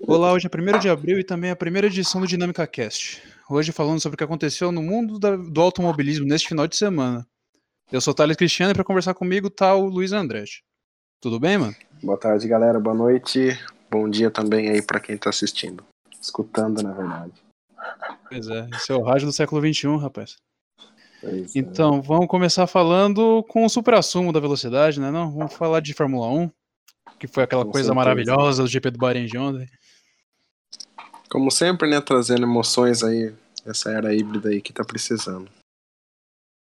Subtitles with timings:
[0.00, 3.22] Olá, hoje é 1 de abril e também a primeira edição do Dinâmica Cast.
[3.48, 7.26] Hoje falando sobre o que aconteceu no mundo da- do automobilismo neste final de semana.
[7.92, 10.62] Eu sou o Thales Cristiano e para conversar comigo tá o Luiz Andretti.
[11.20, 11.74] Tudo bem, mano?
[12.02, 12.78] Boa tarde, galera.
[12.80, 13.58] Boa noite.
[13.90, 15.84] Bom dia também aí pra quem tá assistindo.
[16.20, 17.32] Escutando, na verdade.
[18.28, 20.36] Pois é, esse é o rádio do século XXI, rapaz.
[21.20, 21.58] Pois é.
[21.58, 25.10] Então, vamos começar falando com o supra-sumo da velocidade, né?
[25.10, 26.50] Não, vamos falar de Fórmula 1,
[27.18, 27.94] que foi aquela Com coisa certeza.
[27.94, 29.68] maravilhosa do GP do Bahrein de ontem.
[31.34, 33.34] Como sempre, né, trazendo emoções aí,
[33.66, 35.50] essa era híbrida aí que tá precisando.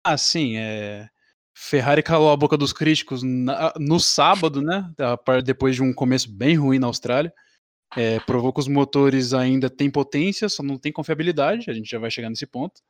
[0.05, 1.09] Ah, sim, é.
[1.57, 4.87] Ferrari calou a boca dos críticos na- no sábado, né?
[5.43, 7.33] Depois de um começo bem ruim na Austrália.
[7.97, 11.67] É, provou que os motores ainda têm potência, só não tem confiabilidade.
[11.67, 12.81] A gente já vai chegar nesse ponto.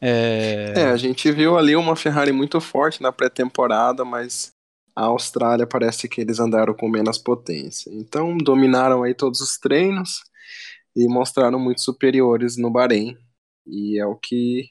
[0.00, 4.50] É, É, a gente viu ali uma Ferrari muito forte na pré-temporada, mas
[4.96, 7.88] a Austrália parece que eles andaram com menos potência.
[7.94, 10.28] Então, dominaram aí todos os treinos
[10.94, 13.16] e mostraram muito superiores no Bahrein.
[13.66, 14.70] E é o que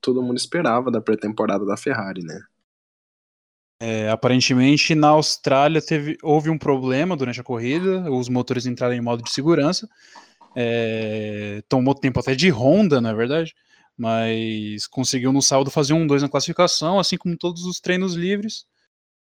[0.00, 2.40] todo mundo esperava da pré-temporada da Ferrari, né?
[3.80, 9.00] é, aparentemente, na Austrália teve, houve um problema durante a corrida, os motores entraram em
[9.00, 9.88] modo de segurança.
[10.54, 13.54] É, tomou tempo até de Honda, na verdade,
[13.96, 18.66] mas conseguiu no sábado fazer um 2 na classificação, assim como todos os treinos livres.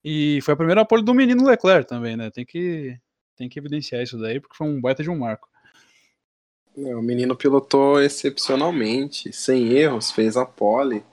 [0.03, 2.31] E foi a primeira pole do menino Leclerc também, né?
[2.31, 2.97] Tem que,
[3.35, 5.49] tem que evidenciar isso daí, porque foi um baita de um marco.
[6.77, 11.03] É, o menino pilotou excepcionalmente, sem erros, fez a pole,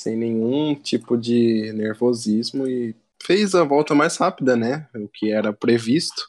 [0.00, 4.88] sem nenhum tipo de nervosismo e fez a volta mais rápida, né?
[4.94, 6.26] O que era previsto.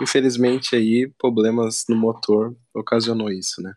[0.00, 3.72] Infelizmente aí problemas no motor ocasionou isso, né?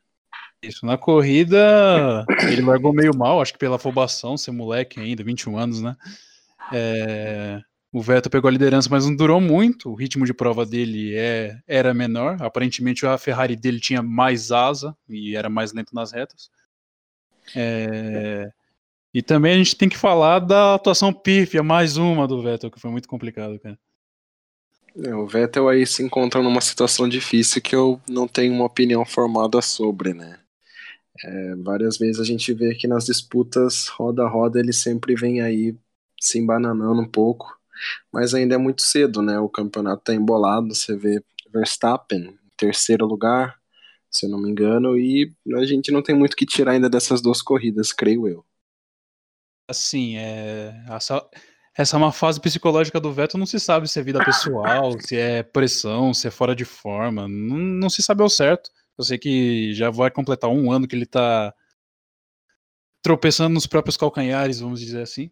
[0.62, 5.58] Isso, na corrida ele largou meio mal, acho que pela afobação, ser moleque ainda, 21
[5.58, 5.96] anos, né?
[6.74, 9.90] É, o Vettel pegou a liderança, mas não durou muito.
[9.90, 12.38] O ritmo de prova dele é, era menor.
[12.42, 16.52] Aparentemente a Ferrari dele tinha mais asa e era mais lento nas retas.
[17.56, 18.52] É,
[19.12, 22.80] e também a gente tem que falar da atuação pífia, mais uma do Vettel, que
[22.80, 23.78] foi muito complicado, cara.
[25.04, 29.04] É, o Vettel aí se encontra numa situação difícil que eu não tenho uma opinião
[29.04, 30.40] formada sobre, né?
[31.24, 35.42] É, várias vezes a gente vê que nas disputas roda a roda ele sempre vem
[35.42, 35.76] aí
[36.20, 37.59] se embananando um pouco,
[38.12, 39.40] mas ainda é muito cedo, né?
[39.40, 43.60] O campeonato tá embolado, você vê Verstappen em terceiro lugar,
[44.12, 47.22] se eu não me engano, e a gente não tem muito que tirar ainda dessas
[47.22, 48.46] duas corridas, creio eu.
[49.70, 51.30] Assim, é, essa,
[51.78, 55.16] essa é uma fase psicológica do Vettel, não se sabe se é vida pessoal, se
[55.16, 58.72] é pressão, se é fora de forma, não, não se sabe ao certo.
[58.98, 61.54] Eu sei que já vai completar um ano que ele tá
[63.02, 65.32] tropeçando nos próprios calcanhares, vamos dizer assim.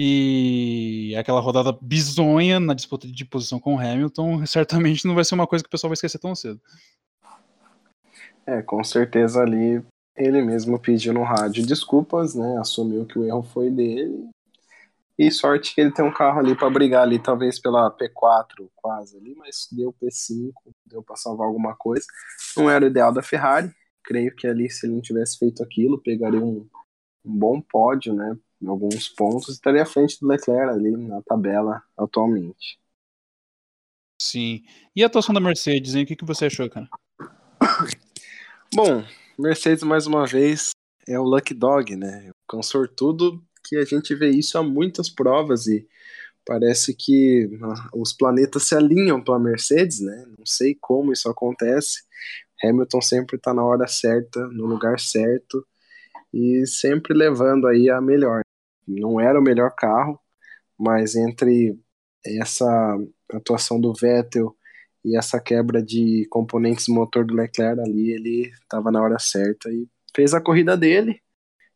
[0.00, 5.34] E aquela rodada bizonha na disputa de posição com o Hamilton, certamente não vai ser
[5.34, 6.60] uma coisa que o pessoal vai esquecer tão cedo.
[8.46, 9.84] É, com certeza ali
[10.16, 12.58] ele mesmo pediu no rádio desculpas, né?
[12.58, 14.28] Assumiu que o erro foi dele.
[15.18, 19.16] E sorte que ele tem um carro ali para brigar ali, talvez pela P4 quase
[19.16, 20.52] ali, mas deu P5,
[20.86, 22.06] deu para salvar alguma coisa.
[22.56, 23.68] Não era o ideal da Ferrari.
[24.04, 26.68] Creio que ali, se ele não tivesse feito aquilo, pegaria um,
[27.24, 28.38] um bom pódio, né?
[28.60, 32.78] Em alguns pontos, estaria à frente do Leclerc ali na tabela atualmente.
[34.20, 34.64] Sim.
[34.96, 36.02] E a atuação da Mercedes, hein?
[36.02, 36.88] O que, que você achou, cara?
[38.74, 39.04] Bom,
[39.38, 40.70] Mercedes mais uma vez
[41.06, 42.30] é o Lucky Dog, né?
[42.46, 45.86] Com sortudo que a gente vê isso há muitas provas e
[46.44, 50.24] parece que ah, os planetas se alinham para a Mercedes, né?
[50.36, 52.02] Não sei como isso acontece.
[52.64, 55.64] Hamilton sempre está na hora certa, no lugar certo
[56.32, 58.42] e sempre levando aí a melhor.
[58.86, 60.18] Não era o melhor carro,
[60.78, 61.78] mas entre
[62.24, 62.96] essa
[63.32, 64.54] atuação do Vettel
[65.04, 69.70] e essa quebra de componentes do motor do Leclerc ali, ele estava na hora certa
[69.70, 71.20] e fez a corrida dele.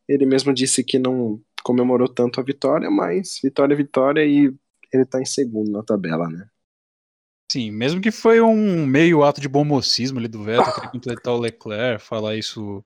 [0.09, 4.55] Ele mesmo disse que não comemorou tanto a vitória, mas vitória é vitória e
[4.93, 6.47] ele tá em segundo na tabela, né?
[7.51, 11.35] Sim, mesmo que foi um meio ato de bom mocismo ali do Vettel, querer completar
[11.35, 12.82] o Leclerc, falar isso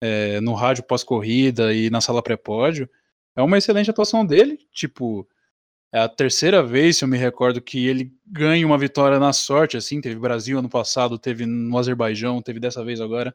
[0.00, 2.88] é, no rádio pós-corrida e na sala pré-pódio,
[3.34, 4.58] é uma excelente atuação dele.
[4.72, 5.28] Tipo,
[5.92, 9.76] é a terceira vez, se eu me recordo, que ele ganha uma vitória na sorte,
[9.76, 13.34] assim, teve Brasil ano passado, teve no Azerbaijão, teve dessa vez agora.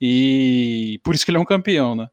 [0.00, 2.08] E por isso que ele é um campeão, né?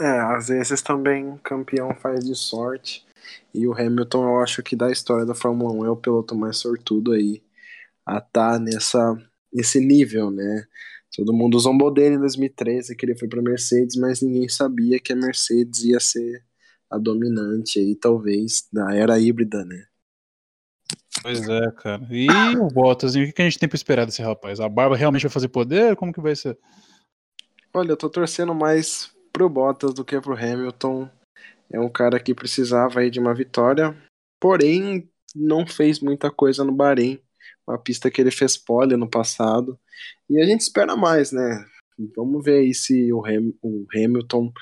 [0.00, 3.04] É, às vezes também campeão faz de sorte.
[3.52, 6.56] E o Hamilton, eu acho que da história da Fórmula 1 é o piloto mais
[6.56, 7.42] sortudo aí
[8.06, 9.16] a estar nessa,
[9.52, 10.66] nesse nível, né?
[11.16, 15.12] Todo mundo zombou dele em 2013, que ele foi para Mercedes, mas ninguém sabia que
[15.12, 16.44] a Mercedes ia ser
[16.90, 19.84] a dominante aí, talvez, na era híbrida, né?
[21.22, 22.06] Pois é, cara.
[22.10, 24.60] E o Bottas, o que a gente tem pra esperar desse rapaz?
[24.60, 25.96] A barba realmente vai fazer poder?
[25.96, 26.56] Como que vai ser?
[27.74, 31.08] Olha, eu tô torcendo mais pro Bottas do que pro Hamilton.
[31.70, 33.96] É um cara que precisava aí de uma vitória,
[34.40, 37.20] porém não fez muita coisa no Bahrein,
[37.66, 39.78] uma pista que ele fez pole no passado.
[40.28, 41.64] E a gente espera mais, né?
[42.16, 44.52] Vamos ver aí se o, Ham, o Hamilton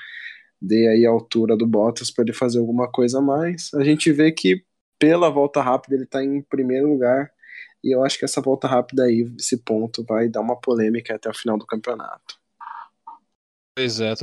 [0.61, 3.71] dê aí a altura do Bottas para ele fazer alguma coisa a mais.
[3.75, 4.63] A gente vê que
[4.99, 7.31] pela volta rápida ele está em primeiro lugar
[7.83, 11.29] e eu acho que essa volta rápida aí, esse ponto, vai dar uma polêmica até
[11.29, 12.35] o final do campeonato.
[13.75, 14.13] Pois é,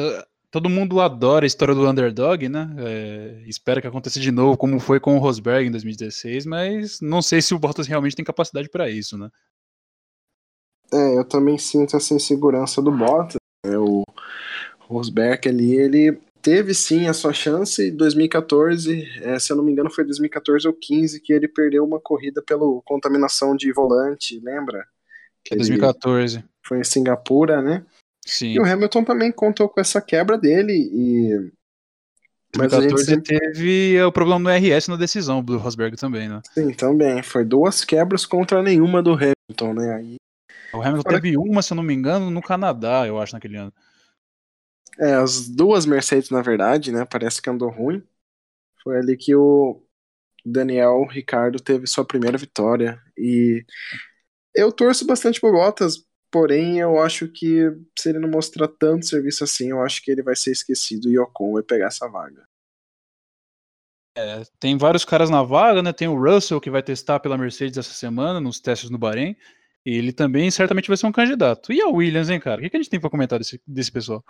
[0.50, 2.74] todo mundo adora a história do underdog, né?
[2.78, 7.22] É, espero que aconteça de novo, como foi com o Rosberg em 2016, mas não
[7.22, 9.30] sei se o Bottas realmente tem capacidade para isso, né?
[10.92, 13.36] É, eu também sinto essa insegurança do Bottas.
[13.64, 13.76] Né?
[13.78, 14.04] O
[14.80, 19.72] Rosberg ali, ele teve sim a sua chance em 2014, é, se eu não me
[19.72, 24.86] engano foi 2014 ou 15 que ele perdeu uma corrida pela contaminação de volante, lembra?
[25.42, 26.44] Que 2014.
[26.62, 27.84] Foi em Singapura, né?
[28.26, 28.52] Sim.
[28.52, 31.52] E o Hamilton também contou com essa quebra dele e.
[32.56, 33.38] Mas 2014 sempre...
[33.38, 36.40] teve o problema no RS na decisão do Rosberg também, né?
[36.52, 37.22] Sim, também.
[37.22, 39.94] Foi duas quebras contra nenhuma do Hamilton, né?
[39.94, 40.16] Aí...
[40.74, 41.20] O Hamilton Agora...
[41.20, 43.72] teve uma, se eu não me engano, no Canadá, eu acho, naquele ano.
[44.98, 47.04] É, as duas Mercedes, na verdade, né?
[47.04, 48.02] Parece que andou ruim.
[48.82, 49.82] Foi ali que o
[50.44, 53.00] Daniel Ricardo teve sua primeira vitória.
[53.16, 53.64] E
[54.54, 56.04] eu torço bastante por Bottas
[56.34, 60.20] Porém, eu acho que se ele não mostrar tanto serviço assim, eu acho que ele
[60.20, 62.44] vai ser esquecido e o Ocon vai pegar essa vaga.
[64.18, 65.92] É, tem vários caras na vaga, né?
[65.92, 69.36] Tem o Russell que vai testar pela Mercedes essa semana nos testes no Bahrein.
[69.84, 71.72] Ele também certamente vai ser um candidato.
[71.72, 72.60] E a Williams, hein, cara?
[72.60, 74.24] O que a gente tem para comentar desse, desse pessoal?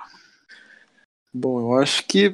[1.33, 2.33] Bom, eu acho que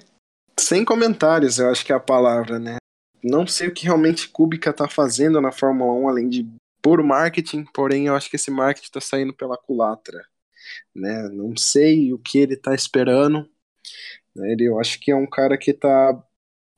[0.59, 2.77] sem comentários, eu acho que é a palavra, né?
[3.23, 6.47] Não sei o que realmente Kubica tá fazendo na Fórmula 1, além de
[6.83, 10.25] por marketing, porém eu acho que esse marketing está saindo pela culatra.
[10.95, 11.29] Né?
[11.29, 13.49] Não sei o que ele está esperando.
[14.35, 14.53] Né?
[14.53, 16.23] Ele, eu acho que é um cara que está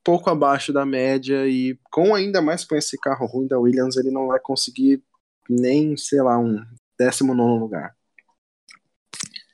[0.04, 4.10] pouco abaixo da média e com ainda mais com esse carro ruim da Williams, ele
[4.10, 5.00] não vai conseguir
[5.48, 6.64] nem, sei lá, um
[6.98, 7.94] 19 lugar.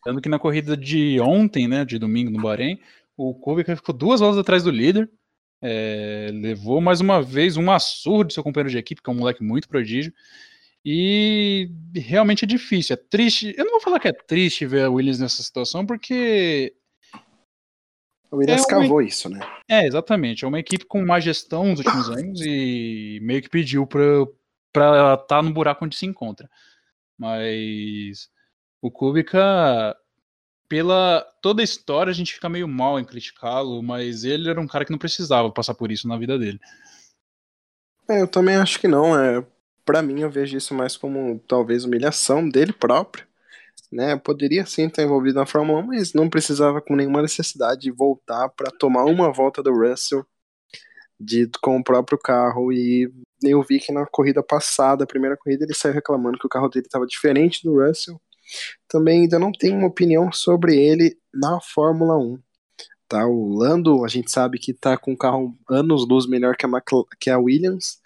[0.05, 2.81] Tanto que na corrida de ontem, né, de domingo no Bahrein,
[3.17, 5.11] o Kubica ficou duas voltas atrás do líder,
[5.61, 9.17] é, levou mais uma vez uma surra de seu companheiro de equipe, que é um
[9.17, 10.13] moleque muito prodígio.
[10.85, 13.55] E realmente é difícil, é triste.
[13.57, 16.75] Eu não vou falar que é triste ver a Williams nessa situação, porque.
[18.31, 19.41] O Williams é cavou isso, né?
[19.69, 20.45] É, exatamente.
[20.45, 24.27] É uma equipe com má gestão nos últimos anos e meio que pediu para
[24.75, 26.49] ela estar tá no buraco onde se encontra.
[27.17, 28.31] Mas
[28.81, 29.97] o Kubica
[30.69, 34.67] pela toda a história, a gente fica meio mal em criticá-lo, mas ele era um
[34.67, 36.61] cara que não precisava passar por isso na vida dele.
[38.09, 39.19] É, eu também acho que não.
[39.19, 39.45] É,
[39.85, 43.27] para mim, eu vejo isso mais como talvez humilhação dele próprio.
[43.91, 44.17] Né?
[44.17, 48.51] Poderia sim estar envolvido na Fórmula 1, mas não precisava com nenhuma necessidade de voltar
[48.51, 50.27] para tomar uma volta do Russell
[51.19, 52.73] de, com o próprio carro.
[52.73, 53.11] E
[53.43, 56.69] eu vi que na corrida passada, a primeira corrida, ele saiu reclamando que o carro
[56.69, 58.21] dele estava diferente do Russell
[58.89, 62.39] também ainda não tenho uma opinião sobre ele na Fórmula 1.
[63.09, 66.67] Tá, o Lando, a gente sabe que está com um carro anos luz melhor que
[66.67, 66.69] a,
[67.19, 68.01] que a Williams,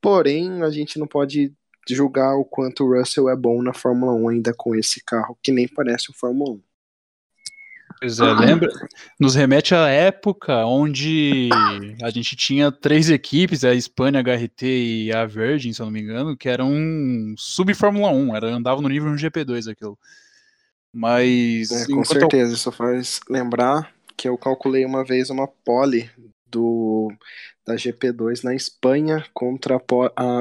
[0.00, 1.52] porém a gente não pode
[1.88, 5.52] julgar o quanto o Russell é bom na Fórmula 1 ainda com esse carro, que
[5.52, 6.62] nem parece o Fórmula 1.
[8.00, 8.68] Pois é, lembra?
[9.18, 11.48] Nos remete à época onde
[12.02, 15.92] a gente tinha três equipes, a Espanha, a HRT e a Virgin, se eu não
[15.92, 16.70] me engano, que eram
[17.36, 19.98] sub-Fórmula 1, era, andava no nível 1 GP2 aquilo.
[20.92, 21.70] Mas.
[21.70, 22.54] É, com certeza, eu...
[22.54, 26.10] isso faz lembrar que eu calculei uma vez uma pole
[26.46, 27.12] do
[27.66, 29.78] da GP2 na Espanha contra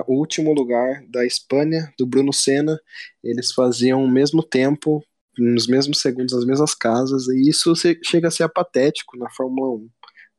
[0.07, 2.79] o último lugar da Espanha, do Bruno Senna.
[3.21, 5.03] Eles faziam o mesmo tempo
[5.37, 9.89] nos mesmos segundos, nas mesmas casas, e isso chega a ser apatético na Fórmula 1,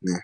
[0.03, 0.21] né?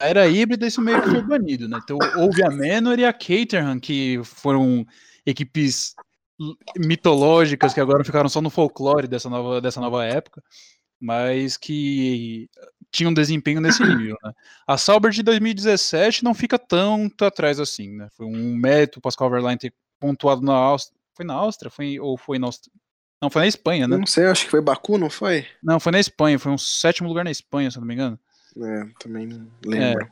[0.00, 1.78] A era híbrida, isso meio que foi banido, né?
[1.82, 4.84] Então, houve a Menor e a Caterham, que foram
[5.24, 5.94] equipes
[6.76, 10.42] mitológicas que agora ficaram só no folclore dessa nova, dessa nova época,
[11.00, 12.48] mas que
[12.90, 14.32] tinham desempenho nesse nível, né?
[14.66, 18.08] A Sauber de 2017 não fica tanto atrás assim, né?
[18.12, 20.98] Foi um mérito o Pascal Verlaine ter pontuado na Áustria.
[21.14, 21.70] Foi na Áustria?
[21.70, 22.72] Foi, ou foi na Áustria?
[23.22, 23.96] Não, foi na Espanha, né?
[23.96, 25.46] Não sei, acho que foi Baku, não foi?
[25.62, 28.18] Não, foi na Espanha, foi um sétimo lugar na Espanha, se não me engano.
[28.60, 30.04] É, também não lembro.
[30.04, 30.08] É,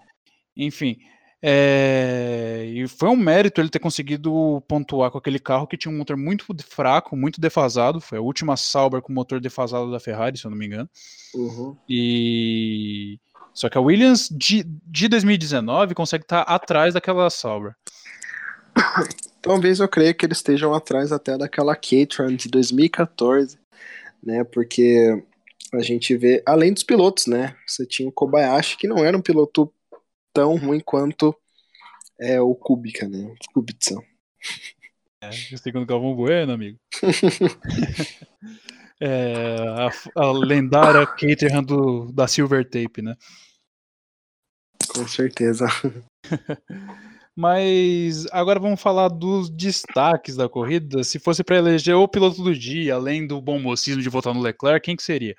[0.57, 0.97] enfim,
[1.43, 5.97] é, e foi um mérito ele ter conseguido pontuar com aquele carro que tinha um
[5.97, 8.00] motor muito fraco, muito defasado.
[8.00, 10.88] Foi a última Sauber com motor defasado da Ferrari, se eu não me engano.
[11.35, 11.76] Uhum.
[11.88, 13.19] E
[13.55, 17.75] só que a Williams de, de 2019 consegue estar atrás daquela Sauber.
[19.43, 23.59] Talvez eu creia que eles estejam atrás até daquela Caterham de 2014,
[24.23, 24.45] né?
[24.45, 25.23] Porque
[25.73, 27.57] a gente vê, além dos pilotos, né?
[27.67, 29.73] Você tinha o Kobayashi, que não era um piloto
[30.35, 31.35] tão ruim quanto
[32.21, 33.19] é, o Kubica, né?
[33.19, 34.03] O Kubica.
[35.23, 36.79] É, segundo Galvão Bueno, amigo.
[39.01, 43.17] é, a, a, lendária Caterham do, da Silver Tape, né?
[44.89, 45.67] Com certeza.
[47.41, 51.03] Mas agora vamos falar dos destaques da corrida.
[51.03, 54.43] Se fosse para eleger o piloto do dia, além do bom mocismo de votar no
[54.43, 55.35] Leclerc, quem que seria?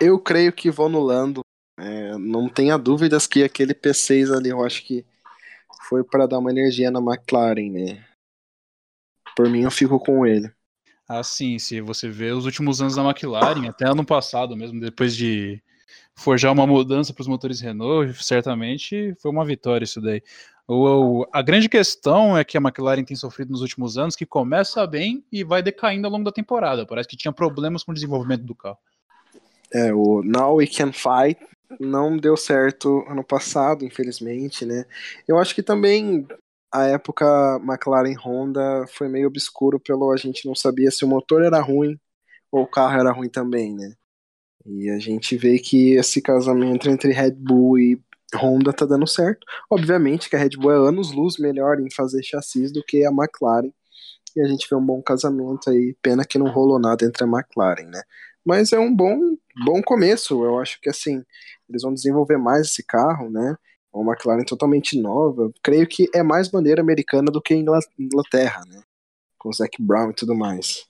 [0.00, 1.42] Eu creio que vou no Lando.
[1.78, 5.06] É, não tenha dúvidas que aquele P6 ali, eu acho que
[5.88, 8.04] foi para dar uma energia na McLaren, né?
[9.36, 10.52] Por mim, eu fico com ele.
[11.08, 11.60] Ah, sim.
[11.60, 15.62] Se você vê os últimos anos da McLaren, até ano passado mesmo, depois de
[16.14, 20.22] forjar uma mudança para os motores Renault, certamente foi uma vitória isso daí.
[20.68, 24.86] O, a grande questão é que a McLaren tem sofrido nos últimos anos, que começa
[24.86, 26.86] bem e vai decaindo ao longo da temporada.
[26.86, 28.78] Parece que tinha problemas com o desenvolvimento do carro.
[29.72, 31.40] É, o Now We Can Fight
[31.80, 34.84] não deu certo ano passado, infelizmente, né?
[35.26, 36.26] Eu acho que também
[36.70, 37.26] a época
[37.62, 41.98] McLaren Honda foi meio obscuro pelo a gente não sabia se o motor era ruim
[42.50, 43.94] ou o carro era ruim também, né?
[44.64, 48.00] E a gente vê que esse casamento entre Red Bull e
[48.34, 49.46] Honda tá dando certo.
[49.70, 53.10] Obviamente que a Red Bull é anos luz melhor em fazer chassis do que a
[53.10, 53.72] McLaren.
[54.34, 55.94] E a gente vê um bom casamento aí.
[56.00, 58.02] Pena que não rolou nada entre a McLaren, né?
[58.44, 59.18] Mas é um bom,
[59.64, 60.42] bom começo.
[60.44, 61.22] Eu acho que assim,
[61.68, 63.56] eles vão desenvolver mais esse carro, né?
[63.92, 65.52] Uma McLaren totalmente nova.
[65.62, 68.82] Creio que é mais bandeira americana do que Inglaterra, né?
[69.38, 70.86] Com Zac Brown e tudo mais.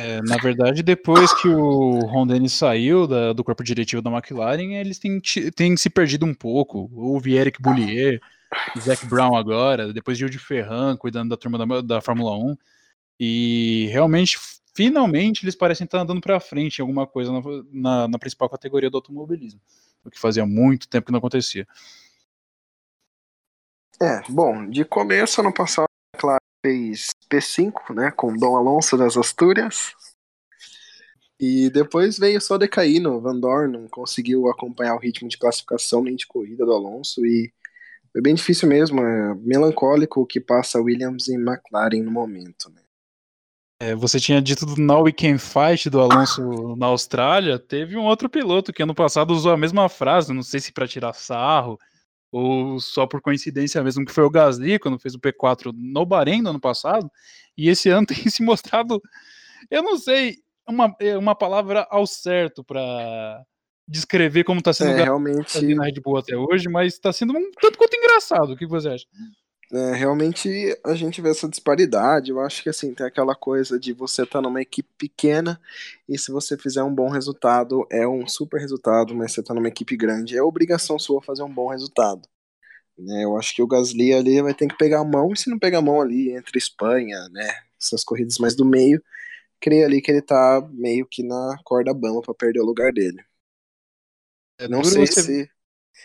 [0.00, 4.76] É, na verdade, depois que o Ron Dennis saiu da, do corpo diretivo da McLaren,
[4.76, 5.20] eles têm,
[5.56, 6.88] têm se perdido um pouco.
[6.94, 8.20] Houve Eric Boulier,
[8.78, 12.56] Zac Brown agora, depois Gil de Ferran cuidando da turma da, da Fórmula 1.
[13.18, 14.38] E realmente,
[14.72, 17.40] finalmente, eles parecem estar andando para frente em alguma coisa na,
[17.72, 19.60] na, na, principal categoria do automobilismo.
[20.04, 21.66] O que fazia muito tempo que não acontecia.
[24.00, 29.16] É, bom, de começo, ano passado, a McLaren fez P5, né, com Dom Alonso das
[29.16, 29.94] Astúrias.
[31.40, 33.20] E depois veio só decaindo.
[33.20, 37.52] Van Dorn não conseguiu acompanhar o ritmo de classificação nem de corrida do Alonso e
[38.10, 39.00] foi bem difícil mesmo.
[39.00, 42.68] É melancólico o que passa Williams e McLaren no momento.
[42.70, 42.82] Né?
[43.80, 47.56] É, você tinha dito do Now We Can Fight do Alonso na Austrália.
[47.56, 50.88] Teve um outro piloto que ano passado usou a mesma frase, não sei se para
[50.88, 51.78] tirar sarro
[52.30, 56.42] ou só por coincidência mesmo, que foi o Gasly quando fez o P4 no Bahrein
[56.42, 57.10] no ano passado,
[57.56, 59.00] e esse ano tem se mostrado,
[59.70, 63.42] eu não sei, uma, é uma palavra ao certo para
[63.88, 67.50] descrever como está sendo é, realmente na Red Bull até hoje, mas está sendo um
[67.58, 68.52] tanto quanto engraçado.
[68.52, 69.06] O que você acha?
[69.70, 70.48] É, realmente
[70.82, 72.30] a gente vê essa disparidade.
[72.30, 75.60] Eu acho que assim, tem aquela coisa de você estar tá numa equipe pequena
[76.08, 79.68] e se você fizer um bom resultado, é um super resultado, mas você está numa
[79.68, 82.26] equipe grande, é obrigação sua fazer um bom resultado.
[82.98, 85.48] Né, eu acho que o Gasly ali vai ter que pegar a mão, e se
[85.48, 87.48] não pegar a mão ali entre Espanha, né,
[87.80, 89.00] essas corridas mais do meio,
[89.60, 93.22] creio ali que ele tá meio que na corda bamba para perder o lugar dele.
[94.58, 95.22] É não sei você...
[95.22, 95.50] se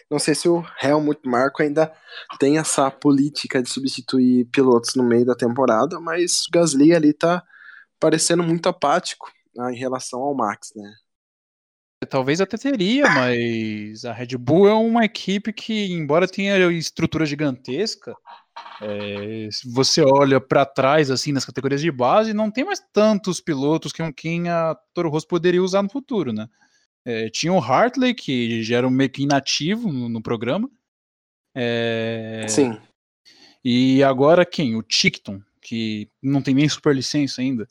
[0.09, 1.91] não sei se o Helmut Marko ainda
[2.39, 7.43] tem essa política de substituir pilotos no meio da temporada, mas o Gasly ali tá
[7.99, 10.93] parecendo muito apático né, em relação ao Max, né?
[12.09, 18.13] Talvez até teria, mas a Red Bull é uma equipe que, embora tenha estrutura gigantesca,
[18.81, 23.39] é, se você olha para trás, assim, nas categorias de base, não tem mais tantos
[23.39, 26.47] pilotos que quem a Toro Rosso poderia usar no futuro, né?
[27.05, 30.69] É, tinha o Hartley, que já era meio que inativo no, no programa.
[31.55, 32.45] É...
[32.47, 32.79] Sim.
[33.63, 34.75] E agora quem?
[34.75, 37.67] O Tickton, que não tem nem super licença ainda.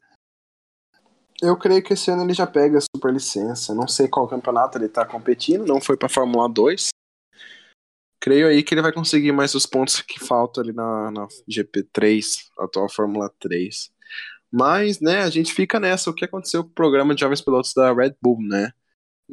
[1.40, 3.74] Eu creio que esse ano ele já pega a super licença.
[3.74, 6.90] Não sei qual campeonato ele tá competindo, não foi pra Fórmula 2.
[8.20, 12.22] Creio aí que ele vai conseguir mais os pontos que faltam ali na, na GP3,
[12.60, 13.90] atual Fórmula 3.
[14.52, 16.08] Mas, né, a gente fica nessa.
[16.08, 18.72] O que aconteceu com o programa de jovens pilotos da Red Bull, né?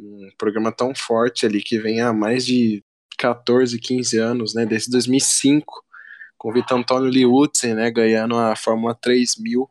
[0.00, 2.82] Um programa tão forte ali que vem há mais de
[3.18, 5.84] 14, 15 anos, né, desde 2005,
[6.38, 9.68] com o Vitor Antônio Liutzen, né, ganhando a Fórmula 3000,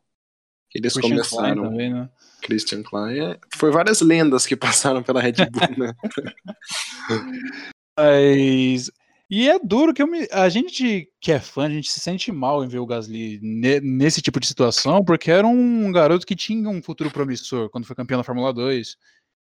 [0.69, 1.55] que eles Christian começaram.
[1.55, 2.09] Klein também, né?
[2.41, 5.93] Christian Klein, é, foi várias lendas que passaram pela Red Bull, né?
[7.97, 8.89] Mas
[9.29, 10.27] e é duro que me...
[10.31, 13.79] a gente que é fã, a gente se sente mal em ver o Gasly ne...
[13.79, 17.95] nesse tipo de situação, porque era um garoto que tinha um futuro promissor quando foi
[17.95, 18.97] campeão da Fórmula 2.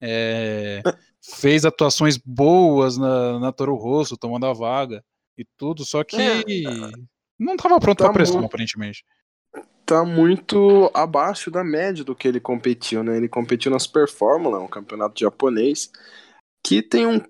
[0.03, 0.83] É,
[1.23, 5.05] fez atuações boas na, na Toro Rosso, tomando a vaga.
[5.39, 6.43] e tudo, só que é,
[7.39, 9.05] não estava pronto tá para pressão, muito, aparentemente.
[9.87, 13.17] Tá muito abaixo da média do que ele competiu, né?
[13.17, 15.91] Ele competiu na Super Fórmula, um campeonato japonês,
[16.65, 17.21] que tem um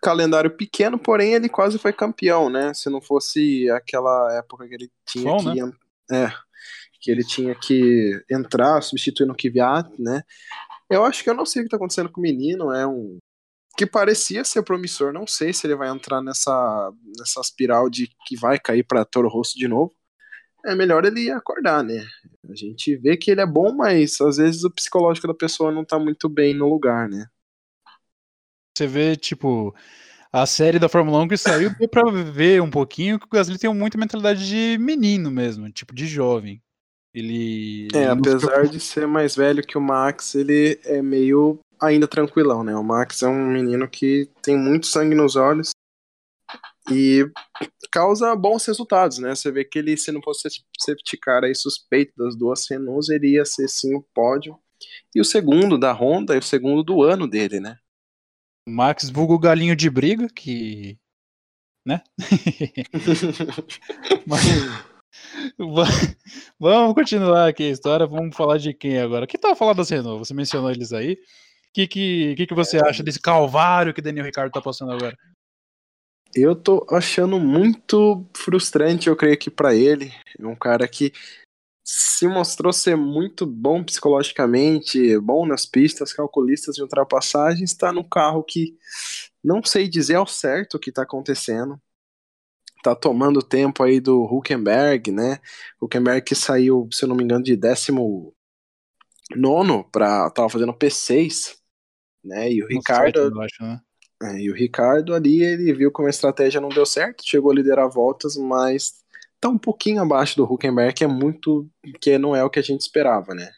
[0.00, 2.72] calendário pequeno, porém ele quase foi campeão, né?
[2.74, 5.72] Se não fosse aquela época que ele tinha Bom, que né?
[6.12, 6.32] é,
[7.00, 10.22] que ele tinha que entrar substituindo o Kvyat, né?
[10.92, 13.18] Eu acho que eu não sei o que tá acontecendo com o menino, é um
[13.76, 18.36] que parecia ser promissor, não sei se ele vai entrar nessa nessa espiral de que
[18.36, 19.94] vai cair para Toro Rosso de novo.
[20.64, 22.06] É melhor ele acordar, né?
[22.48, 25.84] A gente vê que ele é bom, mas às vezes o psicológico da pessoa não
[25.84, 27.26] tá muito bem no lugar, né?
[28.76, 29.74] Você vê, tipo,
[30.32, 33.58] a série da Fórmula 1 que saiu, deu pra ver um pouquinho que o Gasly
[33.58, 36.62] tem muita mentalidade de menino mesmo, tipo, de jovem.
[37.14, 37.88] Ele.
[37.94, 42.74] É, apesar de ser mais velho que o Max, ele é meio ainda tranquilão, né?
[42.74, 45.72] O Max é um menino que tem muito sangue nos olhos
[46.90, 47.30] e
[47.90, 49.34] causa bons resultados, né?
[49.34, 53.32] Você vê que ele, se não fosse safety car aí suspeito das duas Renaults, ele
[53.32, 54.58] ia ser sim o pódio.
[55.14, 57.78] E o segundo da Honda e o segundo do ano dele, né?
[58.68, 60.98] Max vulgo galinho de briga, que.
[61.86, 62.02] né?
[64.26, 64.42] Mas,
[66.58, 68.06] vamos continuar aqui a história.
[68.06, 69.26] Vamos falar de quem agora?
[69.26, 70.18] Que tal falar das Renault?
[70.18, 71.14] Você mencionou eles aí.
[71.14, 75.16] O que, que, que, que você acha desse calvário que Daniel Ricardo tá passando agora?
[76.34, 80.12] Eu tô achando muito frustrante, eu creio que para ele.
[80.38, 81.12] É um cara que
[81.84, 88.42] se mostrou ser muito bom psicologicamente, bom nas pistas, calculistas de ultrapassagens, está no carro
[88.44, 88.76] que
[89.42, 91.80] não sei dizer ao certo o que está acontecendo.
[92.82, 95.38] Tá tomando tempo aí do Huckenberg, né?
[95.80, 98.32] Huckenberg que saiu, se eu não me engano, de 19
[99.90, 101.56] para tava fazendo P6,
[102.24, 102.52] né?
[102.52, 103.80] E o Ricardo, acho, né?
[104.24, 107.54] é, e o Ricardo ali ele viu como a estratégia não deu certo, chegou a
[107.54, 109.02] liderar voltas, mas
[109.40, 111.68] tá um pouquinho abaixo do Huckenberg, que é muito.
[112.00, 113.50] que não é o que a gente esperava, né?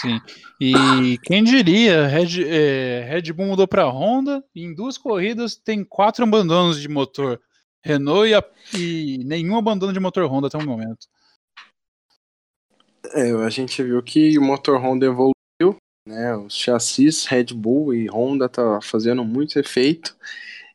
[0.00, 0.20] Sim.
[0.60, 5.84] E quem diria, Red, é, Red Bull mudou para Honda, e em duas corridas tem
[5.84, 7.40] quatro abandonos de motor
[7.84, 8.44] Renault e, a,
[8.76, 11.06] e nenhum abandono de motor Honda até o momento.
[13.14, 16.36] É, a gente viu que o motor Honda evoluiu, né?
[16.36, 20.16] Os chassis Red Bull e Honda tá fazendo muito efeito.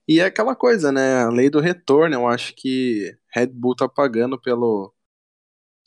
[0.08, 1.24] E é aquela coisa, né?
[1.24, 4.94] A lei do retorno, eu acho que Red Bull tá pagando pelo.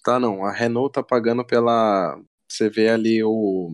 [0.05, 0.44] Tá, não.
[0.44, 2.20] A Renault tá pagando pela.
[2.48, 3.72] Você vê ali o.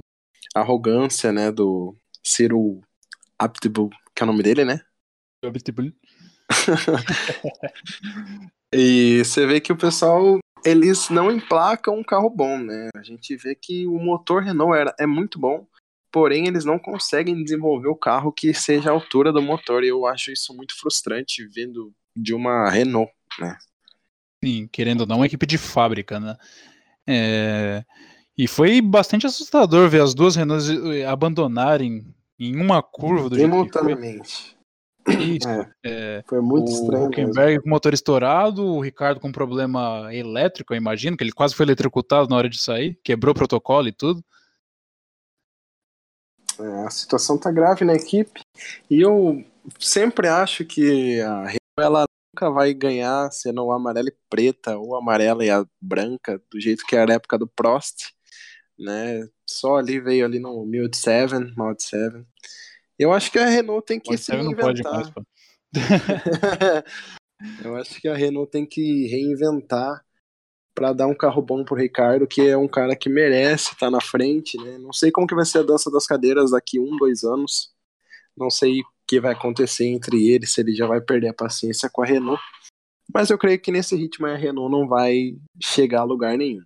[0.54, 1.50] A arrogância, né?
[1.52, 2.80] Do Ciro
[3.38, 4.80] Abitbull, que é o nome dele, né?
[5.44, 5.92] Abitbull.
[8.72, 10.38] e você vê que o pessoal.
[10.64, 12.88] Eles não emplacam um carro bom, né?
[12.94, 15.66] A gente vê que o motor Renault era, é muito bom,
[16.12, 20.06] porém eles não conseguem desenvolver o carro que seja a altura do motor, e eu
[20.06, 23.10] acho isso muito frustrante vindo de uma Renault,
[23.40, 23.58] né?
[24.44, 26.36] Sim, querendo ou não, uma equipe de fábrica, né?
[27.08, 27.84] É...
[28.36, 32.06] E foi bastante assustador ver as duas Renaults eh, abandonarem
[32.38, 34.56] em uma curva do Simultaneamente.
[35.08, 37.04] Isso, é, é, foi muito o estranho.
[37.04, 41.32] O Huckenberg com o motor estourado, o Ricardo com problema elétrico, eu imagino, que ele
[41.32, 44.24] quase foi eletrocutado na hora de sair, quebrou o protocolo e tudo.
[46.60, 48.40] É, a situação tá grave na equipe.
[48.88, 49.44] E eu
[49.78, 55.50] sempre acho que a ela nunca vai ganhar sendo amarela e preta, ou amarela e
[55.50, 58.12] a branca, do jeito que era a época do Prost.
[58.78, 59.26] Né?
[59.48, 62.24] Só ali veio ali no 1007, Mod 7.
[62.98, 65.12] Eu acho que a Renault tem que Mod se reinventar.
[67.64, 70.04] Eu acho que a Renault tem que reinventar
[70.74, 73.90] para dar um carro bom pro Ricardo, que é um cara que merece estar tá
[73.90, 74.78] na frente, né?
[74.78, 77.72] Não sei como que vai ser a dança das cadeiras daqui um, dois anos.
[78.36, 81.90] Não sei o que vai acontecer entre eles, se ele já vai perder a paciência
[81.90, 82.40] com a Renault.
[83.12, 86.62] Mas eu creio que nesse ritmo a Renault não vai chegar a lugar nenhum.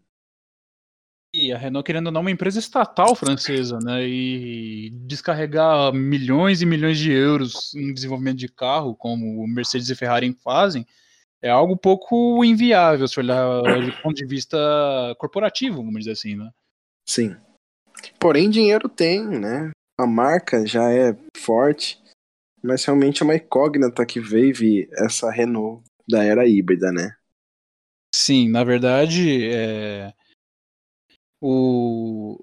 [1.38, 4.08] E a Renault, querendo ou não, é uma empresa estatal francesa, né?
[4.08, 9.94] E descarregar milhões e milhões de euros em desenvolvimento de carro, como o Mercedes e
[9.94, 10.86] Ferrari fazem,
[11.42, 14.56] é algo pouco inviável se olhar do ponto de vista
[15.18, 16.50] corporativo, vamos dizer assim, né?
[17.06, 17.36] Sim.
[18.18, 19.72] Porém, dinheiro tem, né?
[20.00, 22.02] A marca já é forte,
[22.62, 27.14] mas realmente é uma incógnita que veio essa Renault da era híbrida, né?
[28.14, 30.14] Sim, na verdade, é...
[31.40, 32.42] o...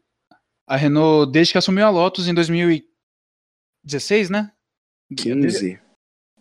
[0.67, 4.51] a Renault, desde que assumiu a Lotus em 2016, né?
[5.15, 5.79] 15.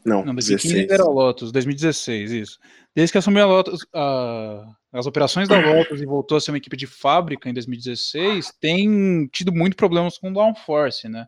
[0.04, 2.58] Não, não 2015 era a Lotus, 2016, isso.
[2.94, 6.58] Desde que assumiu a Lotus, a, as operações da Lotus e voltou a ser uma
[6.58, 11.26] equipe de fábrica em 2016, tem tido muito problemas com o downforce, né?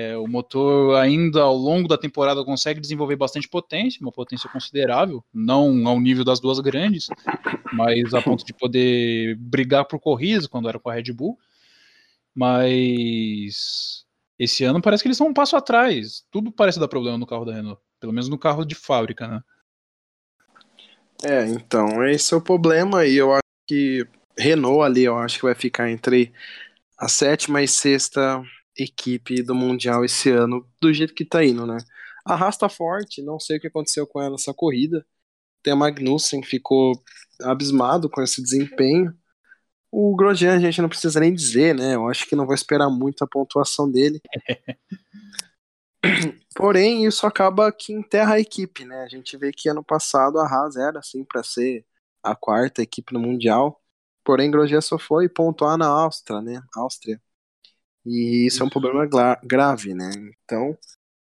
[0.00, 5.22] É, o motor ainda ao longo da temporada consegue desenvolver bastante potência, uma potência considerável,
[5.32, 7.08] não ao nível das duas grandes,
[7.70, 11.38] mas a ponto de poder brigar por corridas quando era com a Red Bull.
[12.34, 14.06] Mas
[14.38, 16.24] esse ano parece que eles estão um passo atrás.
[16.30, 19.42] Tudo parece dar problema no carro da Renault, pelo menos no carro de fábrica, né?
[21.22, 24.06] É, então, esse é o problema e eu acho que
[24.38, 26.32] Renault ali, eu acho que vai ficar entre
[26.96, 28.42] a sétima e sexta
[28.76, 31.78] equipe do Mundial esse ano, do jeito que tá indo, né?
[32.24, 35.04] Arrasta forte, não sei o que aconteceu com ela nessa corrida.
[35.62, 36.92] Tem a Magnussen ficou
[37.42, 39.14] abismado com esse desempenho.
[39.90, 41.94] O Grosjean a gente não precisa nem dizer, né?
[41.94, 44.20] Eu acho que não vou esperar muito a pontuação dele.
[46.54, 49.02] Porém, isso acaba que enterra a equipe, né?
[49.02, 51.84] A gente vê que ano passado a Haas era assim para ser
[52.22, 53.80] a quarta equipe no mundial.
[54.24, 56.62] Porém, Grosjean só foi pontuar na Áustria, né?
[56.74, 57.20] Áustria.
[58.04, 59.08] E isso é um problema
[59.42, 60.10] grave, né?
[60.44, 60.76] Então,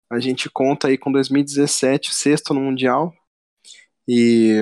[0.10, 3.14] a gente conta aí com 2017, sexto no mundial.
[4.08, 4.62] E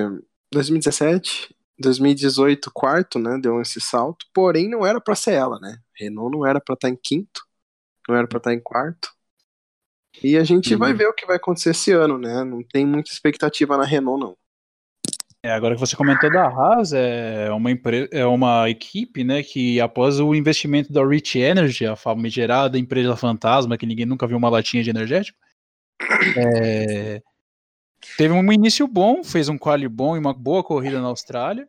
[0.52, 3.38] 2017, 2018, quarto, né?
[3.40, 4.26] Deu esse salto.
[4.34, 5.78] Porém, não era para ser ela, né?
[5.94, 7.42] Renault não era para estar tá em quinto,
[8.08, 9.10] não era para estar tá em quarto.
[10.22, 10.78] E a gente uhum.
[10.78, 12.42] vai ver o que vai acontecer esse ano, né?
[12.42, 14.36] Não tem muita expectativa na Renault, não.
[15.46, 19.80] É, agora que você comentou da Haas, é uma, empresa, é uma equipe né, que
[19.80, 24.48] após o investimento da Rich Energy, a famigerada empresa fantasma, que ninguém nunca viu uma
[24.48, 25.38] latinha de energético,
[26.36, 27.22] é,
[28.16, 31.68] teve um início bom, fez um quali bom e uma boa corrida na Austrália,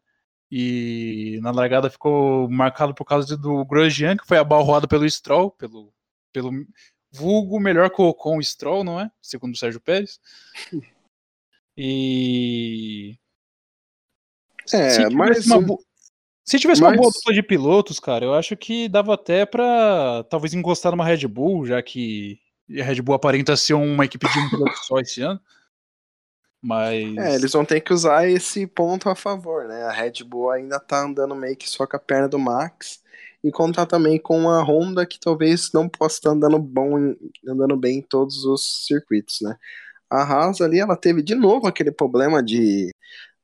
[0.51, 5.93] e na largada ficou marcado por causa do Grosjean, que foi abalroado pelo Stroll, pelo,
[6.33, 6.49] pelo
[7.11, 9.11] vulgo melhor que o Ocon Stroll, não é?
[9.21, 10.19] Segundo o Sérgio Pérez.
[11.77, 13.19] E.
[14.73, 15.45] É, se mas.
[15.47, 15.79] Uma bo...
[16.43, 16.91] Se tivesse mas...
[16.91, 21.05] uma boa dupla de pilotos, cara, eu acho que dava até pra talvez encostar numa
[21.05, 22.39] Red Bull, já que
[22.79, 25.39] a Red Bull aparenta ser uma equipe de um piloto só esse ano.
[26.61, 27.15] Mas.
[27.17, 29.83] É, eles vão ter que usar esse ponto a favor, né?
[29.83, 33.01] A Red Bull ainda tá andando meio que só com a perna do Max
[33.43, 37.13] e contar também com a Honda que talvez não possa estar andando bom,
[37.47, 39.55] andando bem em todos os circuitos, né?
[40.09, 42.89] A Haas ali, ela teve de novo aquele problema de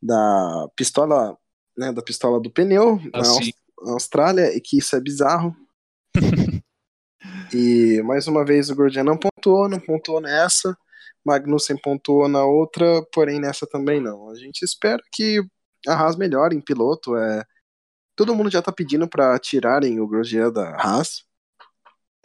[0.03, 1.37] da pistola,
[1.77, 5.55] né, da pistola do pneu ah, na, na Austrália e que isso é bizarro.
[7.53, 10.77] e mais uma vez o Grosjean não pontuou, não pontuou nessa.
[11.25, 14.29] Magnussen pontuou na outra, porém nessa também não.
[14.29, 15.41] A gente espera que
[15.87, 17.15] a Haas melhore em piloto.
[17.15, 17.45] É,
[18.13, 21.23] todo mundo já tá pedindo para tirarem o Grosjean da Haas.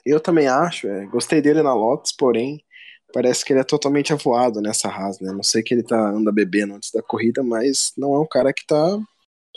[0.05, 2.65] Eu também acho, é, gostei dele na Lotus, porém
[3.13, 5.33] parece que ele é totalmente avoado nessa Haas, né?
[5.33, 8.53] Não sei que ele tá anda bebendo antes da corrida, mas não é um cara
[8.53, 8.99] que tá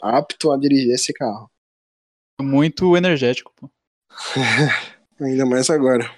[0.01, 1.49] apto a dirigir esse carro.
[2.41, 3.69] Muito energético, pô.
[5.21, 6.09] Ainda mais agora.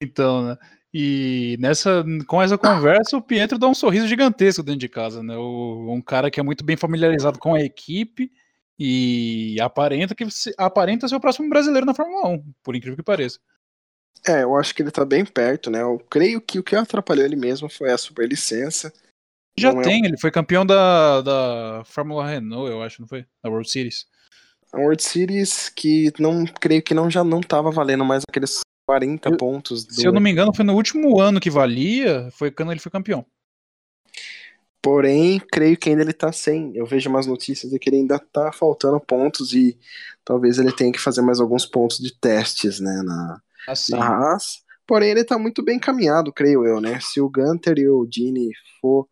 [0.00, 0.56] Então, né?
[0.92, 5.36] E nessa, com essa conversa, o Pietro dá um sorriso gigantesco dentro de casa, né?
[5.36, 8.32] O, um cara que é muito bem familiarizado com a equipe
[8.78, 13.38] e aparenta que aparenta ser o próximo brasileiro na Fórmula 1, por incrível que pareça.
[14.26, 15.82] É, eu acho que ele tá bem perto, né?
[15.82, 18.92] Eu creio que o que atrapalhou ele mesmo foi a superlicença.
[19.58, 23.24] Já não tem, é ele foi campeão da, da Fórmula Renault, eu acho, não foi?
[23.42, 24.06] Da World Series.
[24.72, 29.28] A World Series que não creio que não já não tava valendo mais aqueles 40
[29.30, 29.84] eu, pontos.
[29.84, 29.94] Do...
[29.94, 32.92] Se eu não me engano, foi no último ano que valia, foi quando ele foi
[32.92, 33.24] campeão.
[34.82, 36.70] Porém, creio que ainda ele tá sem.
[36.76, 39.76] Eu vejo umas notícias de que ele ainda tá faltando pontos e
[40.26, 43.92] talvez ele tenha que fazer mais alguns pontos de testes, né, na, assim.
[43.92, 44.66] na Haas.
[44.86, 47.00] Porém, ele tá muito bem encaminhado, creio eu, né?
[47.00, 49.08] Se o Gunter e o Dini for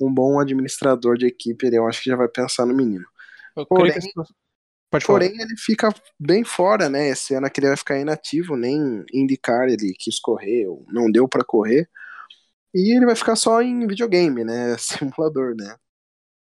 [0.00, 3.04] um bom administrador de equipe, eu acho que já vai pensar no menino.
[3.56, 3.94] Eu porém,
[5.04, 7.08] porém ele fica bem fora, né?
[7.08, 11.26] Esse ano que ele vai ficar inativo, nem indicar ele quis correr, ou não deu
[11.26, 11.88] para correr.
[12.72, 14.76] E ele vai ficar só em videogame, né?
[14.78, 15.74] Simulador, né?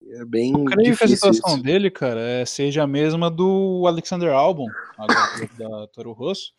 [0.09, 1.62] É bem Eu creio que a situação isso.
[1.62, 6.52] dele, cara, é, seja a mesma do Alexander Albon, agora da Toro Rosso.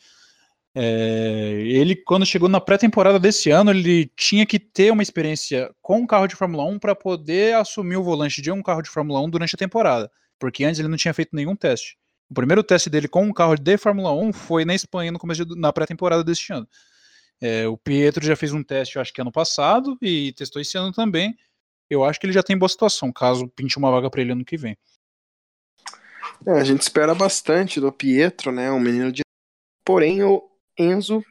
[0.80, 6.00] É, ele, quando chegou na pré-temporada desse ano, ele tinha que ter uma experiência com
[6.00, 9.20] um carro de Fórmula 1 para poder assumir o volante de um carro de Fórmula
[9.22, 11.98] 1 durante a temporada, porque antes ele não tinha feito nenhum teste.
[12.30, 15.46] O primeiro teste dele com um carro de Fórmula 1 foi na Espanha no começo
[15.46, 16.68] de, na pré-temporada deste ano.
[17.42, 20.78] É, o Pietro já fez um teste, eu acho que ano passado, e testou esse
[20.78, 21.36] ano também.
[21.90, 24.46] Eu acho que ele já tem boa situação, caso pinte uma vaga para ele ano
[24.46, 24.78] que vem.
[26.46, 28.72] É, a gente espera bastante do Pietro, né?
[28.72, 29.22] Um menino de.
[29.86, 30.44] Porém, o
[30.78, 31.24] Enzo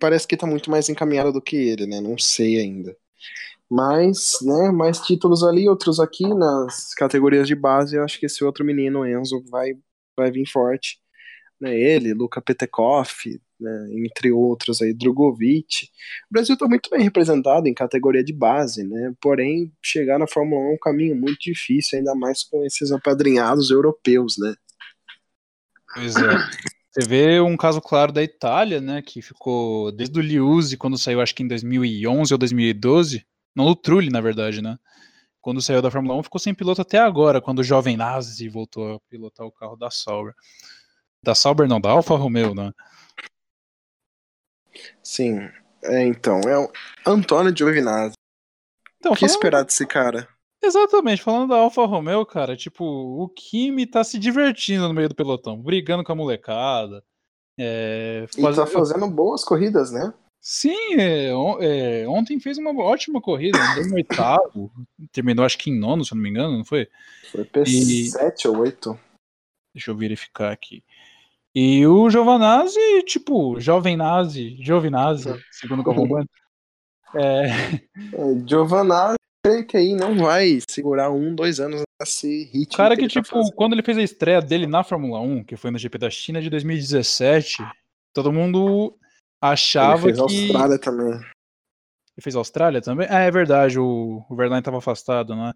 [0.00, 2.00] parece que tá muito mais encaminhado do que ele, né?
[2.00, 2.96] Não sei ainda.
[3.70, 7.96] Mas, né, mais títulos ali, outros aqui nas categorias de base.
[7.96, 9.72] Eu acho que esse outro menino, Enzo, vai,
[10.16, 11.01] vai vir forte
[11.62, 15.84] né, ele, Luca Petekoff, né, entre outros aí, Drogovic.
[16.28, 19.14] O Brasil está muito bem representado em categoria de base, né?
[19.20, 23.70] Porém, chegar na Fórmula 1 é um caminho muito difícil, ainda mais com esses apadrinhados
[23.70, 24.54] europeus, né?
[25.94, 26.36] Pois é.
[26.90, 31.20] Você vê um caso claro da Itália, né, que ficou desde o Liuzzi, quando saiu,
[31.20, 34.76] acho que em 2011 ou 2012, não o Trulli, na verdade, né?
[35.40, 38.96] Quando saiu da Fórmula 1, ficou sem piloto até agora, quando o jovem Nazi voltou
[38.96, 40.34] a pilotar o carro da Sauber.
[41.24, 42.72] Da Sauber não, da Alfa Romeo, né?
[45.02, 45.48] Sim,
[45.82, 46.70] é, então, é o
[47.06, 48.14] Antônio Giovinazzi.
[48.98, 49.34] Então, o que falando...
[49.34, 50.28] esperar desse cara?
[50.62, 55.14] Exatamente, falando da Alfa Romeo, cara, tipo, o Kimi tá se divertindo no meio do
[55.14, 57.04] pelotão, brigando com a molecada.
[57.58, 58.56] É, faz...
[58.56, 60.14] E tá fazendo boas corridas, né?
[60.40, 61.30] Sim, é,
[61.60, 64.72] é, ontem fez uma ótima corrida, andou no oitavo,
[65.12, 66.88] terminou acho que em nono, se eu não me engano, não foi?
[67.30, 68.48] Foi P7 e...
[68.48, 68.98] ou 8.
[69.72, 70.82] Deixa eu verificar aqui.
[71.54, 76.28] E o Giovanazzi, tipo, Jovem Nazi, Giovinazzi, segundo o Bueno.
[77.14, 77.44] É...
[77.44, 82.74] é, Giovanazzi, creio que aí não vai segurar um, dois anos nesse ritmo.
[82.74, 85.44] Cara que, que tá tipo, tá quando ele fez a estreia dele na Fórmula 1,
[85.44, 87.58] que foi no GP da China de 2017,
[88.14, 88.96] todo mundo
[89.42, 90.40] achava ele fez que...
[90.40, 91.12] Austrália também.
[91.12, 93.06] Ele fez Austrália também?
[93.10, 95.52] Ah, é verdade, o, o Verlaine tava afastado, né?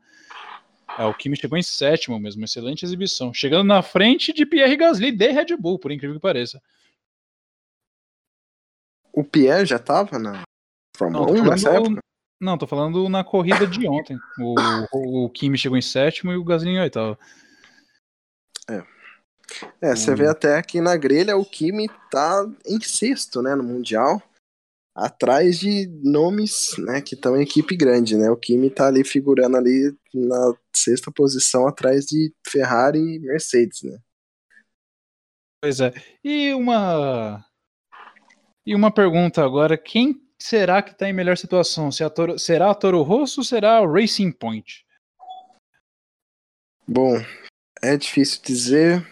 [0.98, 3.32] É, o Kimi chegou em sétimo mesmo, excelente exibição.
[3.34, 6.62] Chegando na frente de Pierre Gasly de Red Bull, por incrível que pareça.
[9.12, 10.42] O Pierre já tava na
[10.96, 12.00] Fórmula 1 nessa época?
[12.40, 14.18] Não, tô falando na corrida de ontem.
[14.38, 17.18] O, o Kimi chegou em sétimo e o Gasly em oitavo.
[18.68, 18.84] É.
[19.80, 24.20] É, você vê até aqui na grelha o Kimi tá em sexto, né, no Mundial
[24.96, 28.30] atrás de nomes né, que estão em equipe grande, né?
[28.30, 33.98] O Kimi tá ali figurando ali na sexta posição atrás de Ferrari e Mercedes, né?
[35.62, 35.92] Pois é.
[36.24, 37.44] E uma
[38.64, 41.92] e uma pergunta agora, quem será que está em melhor situação?
[41.92, 42.38] Se a Toro...
[42.38, 44.84] será a Toro Rosso ou será a Racing Point?
[46.88, 47.16] Bom,
[47.82, 49.06] é difícil dizer,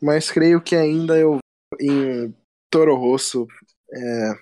[0.00, 1.38] mas creio que ainda eu
[1.80, 2.34] em
[2.70, 3.48] Toro Rosso
[3.92, 4.32] é,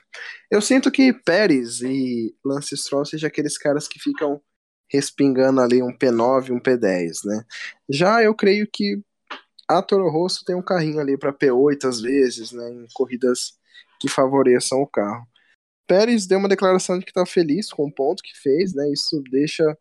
[0.50, 4.40] eu sinto que Pérez e Lance Stroll sejam aqueles caras que ficam
[4.90, 7.44] respingando ali um P9, um P10, né?
[7.88, 9.00] Já eu creio que
[9.68, 12.70] a Toro Rosso tem um carrinho ali para P8 às vezes, né?
[12.70, 13.52] Em corridas
[14.00, 15.26] que favoreçam o carro.
[15.86, 18.90] Pérez deu uma declaração de que está feliz com o ponto que fez, né?
[18.92, 19.76] Isso deixa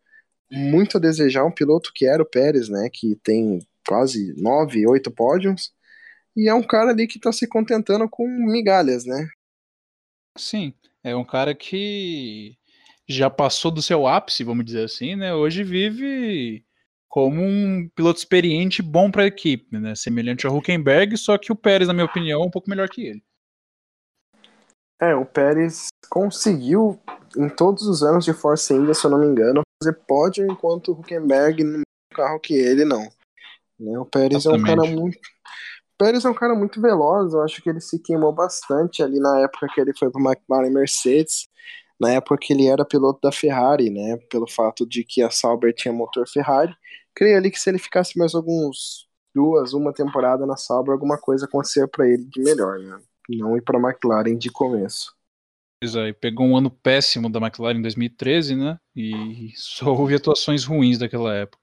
[0.51, 2.89] muito a desejar um piloto que era o Pérez, né?
[2.91, 5.71] Que tem quase nove, oito pódios.
[6.36, 9.27] E é um cara ali que está se contentando com migalhas, né?
[10.38, 10.73] Sim,
[11.04, 12.58] é um cara que
[13.08, 15.34] já passou do seu ápice, vamos dizer assim, né?
[15.34, 16.63] Hoje vive
[17.08, 19.95] como um piloto experiente bom para a equipe, né?
[19.95, 23.06] Semelhante ao Huckenberg, só que o Pérez, na minha opinião, é um pouco melhor que
[23.06, 23.23] ele.
[25.00, 27.00] É, o Pérez conseguiu,
[27.38, 30.89] em todos os anos de Force India, se eu não me engano, fazer pódio enquanto
[30.89, 31.82] o Huckenberg no
[32.13, 33.04] carro que ele não.
[33.80, 33.97] Né?
[33.97, 34.69] O Pérez Exatamente.
[34.69, 35.19] é um cara muito
[35.97, 39.39] Pérez é um cara muito veloz, eu acho que ele se queimou bastante ali na
[39.39, 41.47] época que ele foi para McLaren Mercedes,
[41.99, 45.73] na época que ele era piloto da Ferrari, né, pelo fato de que a Sauber
[45.73, 46.73] tinha motor Ferrari.
[47.15, 51.45] Creio ali que se ele ficasse mais alguns duas, uma temporada na Sauber, alguma coisa
[51.45, 52.99] acontecia para ele de melhor, né?
[53.29, 55.15] Não ir para McLaren de começo.
[55.81, 58.79] Pois é, pegou um ano péssimo da McLaren em 2013, né?
[58.95, 61.62] E só houve atuações ruins daquela época.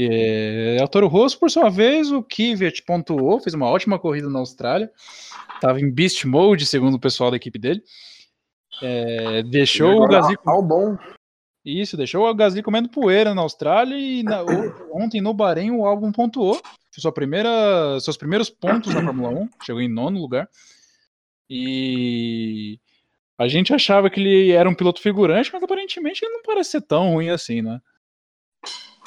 [0.00, 4.90] É, Toro Rosso, por sua vez, o Kvyat pontuou, fez uma ótima corrida na Austrália.
[5.54, 7.82] Estava em beast mode, segundo o pessoal da equipe dele.
[8.80, 10.36] É, deixou o Gasly.
[10.44, 10.96] Ao bom.
[11.64, 14.42] Isso, deixou o Gasly comendo poeira na Austrália e na,
[14.92, 16.60] ontem no Bahrein o álbum pontuou.
[16.92, 20.48] Sua primeira, seus primeiros pontos na Fórmula 1, chegou em nono lugar.
[21.50, 22.78] E
[23.38, 26.82] a gente achava que ele era um piloto figurante, mas aparentemente ele não parece ser
[26.82, 27.80] tão ruim assim, né?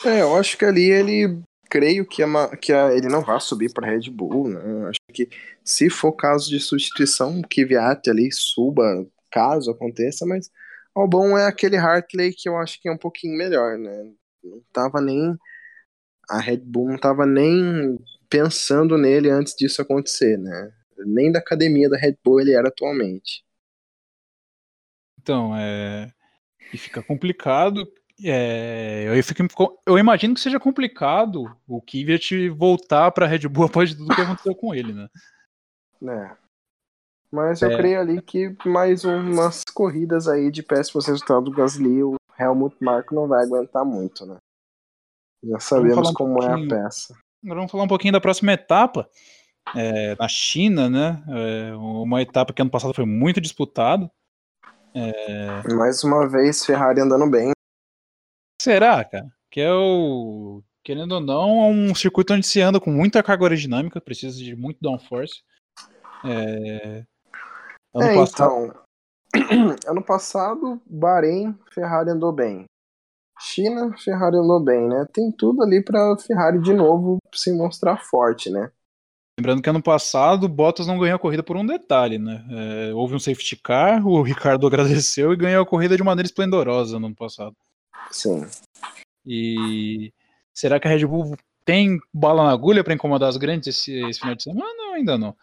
[0.06, 3.72] É, eu acho que ali ele creio que, a, que a, ele não vai subir
[3.72, 4.90] para Red Bull, né?
[4.90, 5.30] Acho que
[5.64, 10.50] se for caso de substituição, que Kvyat ali suba, caso aconteça, mas
[10.96, 14.12] o bom é aquele Hartley que eu acho que é um pouquinho melhor, né?
[14.44, 15.38] Não tava nem
[16.30, 20.74] a Red Bull não tava nem pensando nele antes disso acontecer, né?
[21.06, 23.44] Nem da academia da Red Bull ele era atualmente.
[25.20, 26.12] Então, é
[26.74, 27.86] e fica complicado
[28.24, 33.66] é, eu, fico, eu, imagino que seja complicado o Kvyat voltar para a Red Bull
[33.68, 35.08] após tudo que aconteceu com ele, né?
[36.08, 36.36] É.
[37.32, 37.78] Mas eu é.
[37.78, 43.16] creio ali que mais umas corridas aí de péssimos resultados do Gasly, o Helmut Marko
[43.16, 44.38] não vai aguentar muito, né?
[45.44, 47.16] Já sabemos um como é a peça.
[47.44, 49.10] Agora vamos falar um pouquinho da próxima etapa,
[49.76, 51.24] é, na China, né?
[51.30, 54.12] É, uma etapa que ano passado foi muito disputada.
[54.94, 55.74] É...
[55.74, 57.52] Mais uma vez, Ferrari andando bem.
[58.62, 59.28] Será, cara?
[59.50, 60.62] Que é o.
[60.84, 64.56] Querendo ou não, é um circuito onde se anda com muita carga aerodinâmica, precisa de
[64.56, 65.42] muito downforce.
[66.24, 67.04] É...
[67.92, 68.76] Ano é, passado...
[69.34, 69.78] então.
[69.90, 72.66] ano passado, Bahrein, Ferrari andou bem.
[73.40, 75.08] China, Ferrari andou bem, né?
[75.12, 78.72] Tem tudo ali para Ferrari de novo se mostrar forte, né?
[79.40, 82.46] Lembrando que ano passado Bottas não ganhou a corrida por um detalhe, né?
[82.52, 87.00] É, houve um safety car, o Ricardo agradeceu e ganhou a corrida de maneira esplendorosa
[87.00, 87.56] no ano passado.
[88.12, 88.46] Sim.
[89.26, 90.14] E
[90.54, 94.20] será que a Red Bull tem bala na agulha para incomodar as grandes esse, esse,
[94.20, 94.74] final de semana?
[94.76, 95.36] Não, ainda não.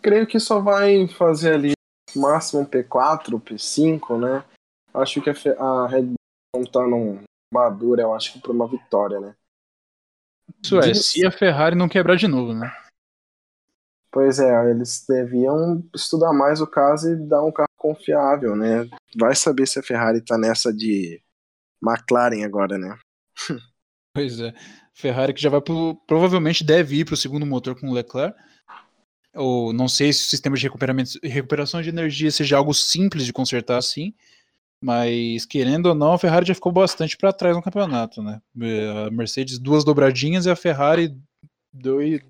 [0.00, 1.72] creio que só vai fazer ali
[2.14, 4.44] máximo P4, P5, né?
[4.92, 6.14] Acho que a, a Red Bull
[6.54, 9.34] não tá num madura, eu acho que por uma vitória, né?
[10.62, 12.72] Isso é, se a Ferrari não quebrar de novo, né?
[14.10, 18.88] Pois é, eles deviam estudar mais o caso e dar um carro confiável, né?
[19.16, 21.20] Vai saber se a Ferrari tá nessa de
[21.84, 22.98] McLaren agora, né?
[24.14, 24.52] pois é.
[24.94, 28.36] Ferrari que já vai pro, provavelmente deve ir para o segundo motor com o Leclerc.
[29.34, 30.70] Ou não sei se o sistema de
[31.24, 34.14] recuperação de energia seja algo simples de consertar assim,
[34.80, 38.40] mas querendo ou não, a Ferrari já ficou bastante para trás no campeonato, né?
[39.06, 41.16] A Mercedes duas dobradinhas e a Ferrari
[41.72, 42.20] dois,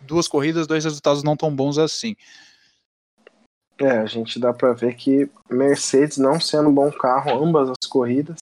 [0.00, 2.16] duas corridas, dois resultados não tão bons assim.
[3.78, 7.88] É, a gente dá para ver que Mercedes não sendo um bom carro ambas as
[7.88, 8.36] corridas,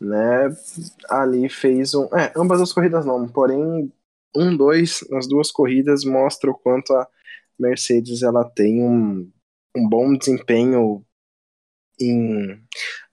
[0.00, 0.54] né?
[1.08, 3.92] Ali fez um, é, ambas as corridas não, porém
[4.34, 7.06] um dois nas duas corridas mostra o quanto a
[7.58, 9.30] Mercedes ela tem um,
[9.76, 11.04] um bom desempenho
[12.00, 12.62] em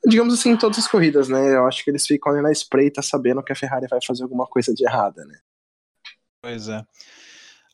[0.06, 1.56] digamos assim em todas as corridas, né?
[1.56, 4.45] Eu acho que eles ficam ali na espreita sabendo que a Ferrari vai fazer alguma
[4.45, 5.39] coisa de errada, né?
[6.41, 6.86] Pois é.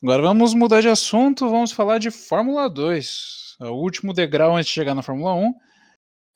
[0.01, 3.57] Agora vamos mudar de assunto, vamos falar de Fórmula 2.
[3.59, 5.53] O último degrau antes de chegar na Fórmula 1.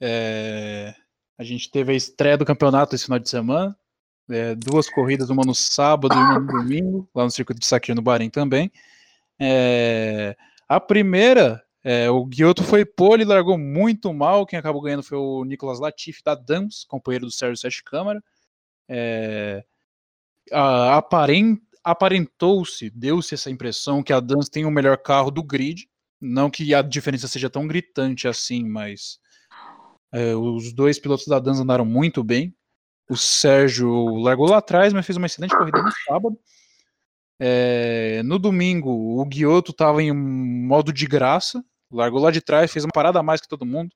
[0.02, 0.94] É...
[1.38, 3.78] A gente teve a estreia do campeonato esse final de semana.
[4.30, 7.94] É, duas corridas, uma no sábado e uma no domingo, lá no circuito de Sakir
[7.94, 8.72] no Bahrein também.
[9.40, 10.36] É...
[10.68, 14.46] A primeira, é, o Guioto foi pole largou muito mal.
[14.46, 18.24] Quem acabou ganhando foi o Nicolas Latifi da Dams, companheiro do Sérgio Sete Câmara.
[18.90, 19.64] É,
[20.52, 25.88] aparent, aparentou-se, deu-se essa impressão que a Dance tem o melhor carro do grid.
[26.20, 29.20] Não que a diferença seja tão gritante assim, mas
[30.16, 32.56] é, os dois pilotos da Dance andaram muito bem.
[33.10, 36.40] O Sérgio largou lá atrás, mas fez uma excelente corrida no sábado.
[37.38, 42.86] É, no domingo, o Guioto estava em modo de graça, largou lá de trás, fez
[42.86, 43.94] uma parada a mais que todo mundo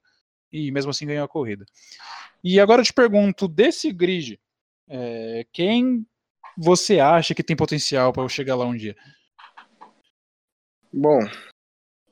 [0.52, 1.66] e mesmo assim ganhou a corrida.
[2.44, 4.38] E agora eu te pergunto, desse grid,
[4.90, 6.06] é, quem
[6.58, 8.94] você acha que tem potencial para eu chegar lá um dia?
[10.92, 11.20] Bom,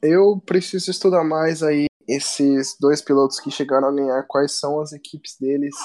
[0.01, 4.93] eu preciso estudar mais aí esses dois pilotos que chegaram a ganhar, quais são as
[4.93, 5.75] equipes deles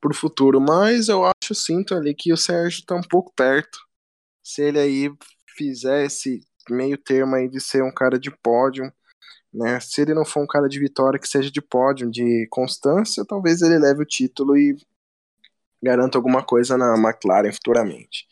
[0.00, 3.78] pro futuro, mas eu acho, sinto ali que o Sérgio tá um pouco perto.
[4.42, 5.10] Se ele aí
[5.56, 8.92] fizer esse meio termo aí de ser um cara de pódio,
[9.52, 9.78] né?
[9.80, 13.62] Se ele não for um cara de vitória que seja de pódio, de constância, talvez
[13.62, 14.76] ele leve o título e
[15.82, 18.26] garanto alguma coisa na McLaren futuramente.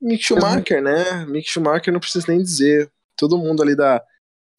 [0.00, 1.24] Mick Schumacher, né?
[1.26, 2.90] Mick Schumacher não precisa nem dizer.
[3.16, 4.02] Todo mundo ali da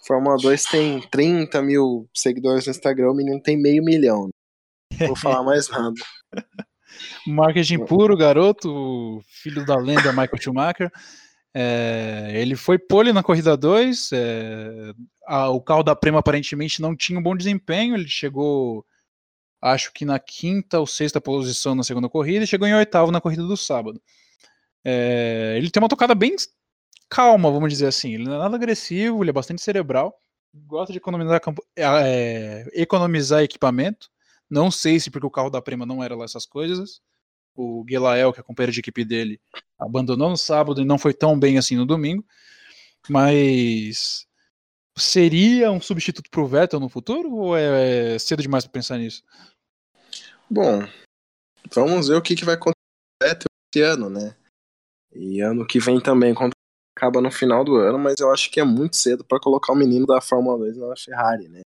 [0.06, 4.30] Fórmula 2 tem 30 mil seguidores no Instagram, o menino tem meio milhão.
[5.00, 5.96] Não vou falar mais nada.
[7.26, 10.92] Marketing puro, garoto, filho da lenda Michael Schumacher.
[11.56, 14.10] É, ele foi pole na corrida 2.
[14.13, 14.94] É,
[15.50, 17.96] o carro da Prema aparentemente não tinha um bom desempenho.
[17.96, 18.86] Ele chegou
[19.62, 23.22] acho que na quinta ou sexta posição na segunda corrida e chegou em oitavo na
[23.22, 24.02] corrida do sábado.
[24.84, 26.36] É, ele tem uma tocada bem
[27.13, 28.15] calma, vamos dizer assim.
[28.15, 30.19] Ele não é nada agressivo, ele é bastante cerebral,
[30.52, 31.39] gosta de economizar,
[31.78, 34.10] é, economizar equipamento.
[34.49, 37.02] Não sei se porque o carro da Prima não era lá essas coisas.
[37.56, 39.39] O Gelael, que é companheiro de equipe dele,
[39.78, 42.26] abandonou no sábado e não foi tão bem assim no domingo.
[43.08, 44.26] Mas
[44.97, 49.24] seria um substituto para o Vettel no futuro ou é cedo demais para pensar nisso?
[50.49, 50.88] Bom,
[51.74, 54.36] vamos ver o que, que vai acontecer esse ano, né?
[55.16, 56.53] E ano que vem também, quando
[56.96, 59.76] acaba no final do ano, mas eu acho que é muito cedo para colocar o
[59.76, 61.62] menino da Fórmula 2 na Ferrari, né?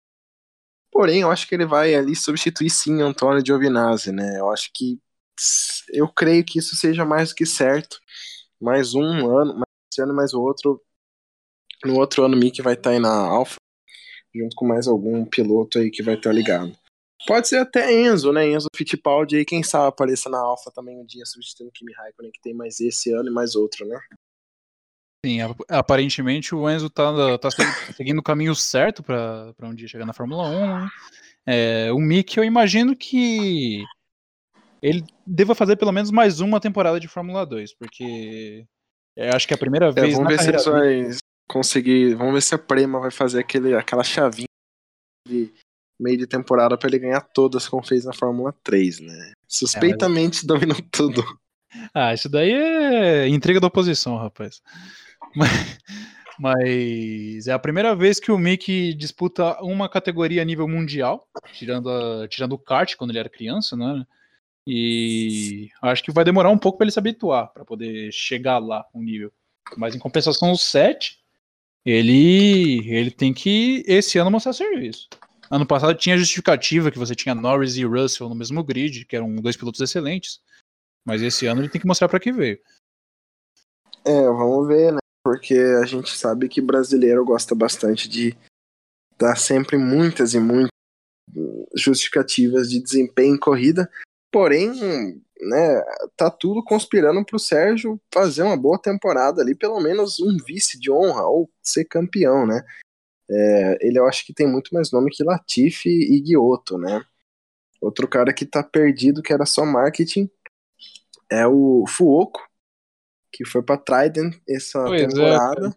[0.91, 4.39] Porém, eu acho que ele vai ali substituir sim Antônio Giovinazzi, né?
[4.39, 5.01] Eu acho que
[5.89, 7.99] eu creio que isso seja mais do que certo.
[8.61, 10.83] Mais um ano, mais esse ano, mais outro.
[11.85, 13.57] No outro ano, o Mick vai estar tá aí na Alfa,
[14.35, 16.77] junto com mais algum piloto aí que vai estar tá ligado.
[17.27, 18.47] Pode ser até Enzo, né?
[18.49, 22.41] Enzo Fittipaldi aí, quem sabe apareça na Alfa também um dia substituindo Kimi Raikkonen, que
[22.41, 23.99] tem mais esse ano e mais outro, né?
[25.25, 27.49] Sim, aparentemente o Enzo tá, tá
[27.97, 30.81] seguindo o caminho certo para um dia chegar na Fórmula 1.
[30.81, 30.91] Né?
[31.47, 33.85] É, o Mick, eu imagino que
[34.83, 38.67] ele deva fazer pelo menos mais uma temporada de Fórmula 2, porque
[39.33, 40.15] acho que é a primeira é, vez.
[40.15, 41.17] vamos ver se ele vai
[41.49, 42.17] conseguir.
[42.17, 44.49] Vamos ver se a Prema vai fazer aquele, aquela chavinha
[45.29, 45.53] de
[46.01, 49.33] meio de temporada para ele ganhar todas como fez na Fórmula 3, né?
[49.47, 50.45] Suspeitamente é, mas...
[50.45, 51.23] dominou tudo.
[51.95, 54.61] Ah, isso daí é intriga da oposição, rapaz.
[55.35, 55.79] Mas,
[56.39, 61.91] mas, é a primeira vez que o Mick disputa uma categoria a nível mundial, tirando,
[61.91, 64.05] a, tirando o kart quando ele era criança, né?
[64.67, 68.87] E acho que vai demorar um pouco para ele se habituar, para poder chegar lá
[68.95, 69.33] um nível.
[69.77, 71.19] Mas em compensação, o 7,
[71.85, 75.09] ele, ele tem que esse ano mostrar serviço.
[75.51, 79.35] Ano passado tinha justificativa que você tinha Norris e Russell no mesmo grid, que eram
[79.37, 80.41] dois pilotos excelentes.
[81.05, 82.59] Mas esse ano ele tem que mostrar para que veio.
[84.05, 85.02] É, vamos ver, né?
[85.43, 88.39] Porque a gente sabe que brasileiro gosta bastante de
[89.19, 90.71] dar sempre muitas e muitas
[91.75, 93.91] justificativas de desempenho em corrida.
[94.31, 94.71] Porém,
[95.41, 95.83] né,
[96.17, 100.93] tá tudo conspirando pro Sérgio fazer uma boa temporada ali, pelo menos um vice de
[100.93, 102.65] honra, ou ser campeão, né?
[103.29, 107.05] É, ele eu acho que tem muito mais nome que Latifi e Guioto, né?
[107.81, 110.31] Outro cara que tá perdido, que era só marketing,
[111.29, 112.49] é o Fuoco,
[113.33, 115.77] que foi pra Trident essa pois é, temporada.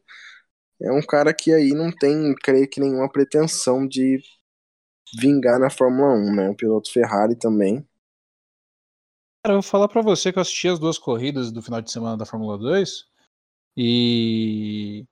[0.82, 4.22] É, é um cara que aí não tem, creio que, nenhuma pretensão de
[5.18, 6.50] vingar na Fórmula 1, né?
[6.50, 7.88] O piloto Ferrari também.
[9.44, 11.92] Cara, eu vou falar pra você que eu assisti as duas corridas do final de
[11.92, 13.06] semana da Fórmula 2
[13.78, 15.06] e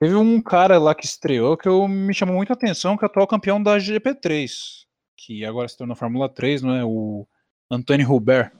[0.00, 3.10] teve um cara lá que estreou que eu, me chamou muita atenção, que é o
[3.10, 6.84] atual campeão da GP3, que agora se tornou Fórmula 3, não é?
[6.84, 7.28] O
[7.70, 8.52] Antônio Hubert.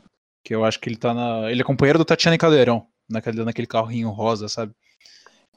[0.43, 1.51] Que eu acho que ele tá na.
[1.51, 4.75] Ele é companheiro do Tatiana Caldeirão, naquele, naquele carrinho rosa, sabe?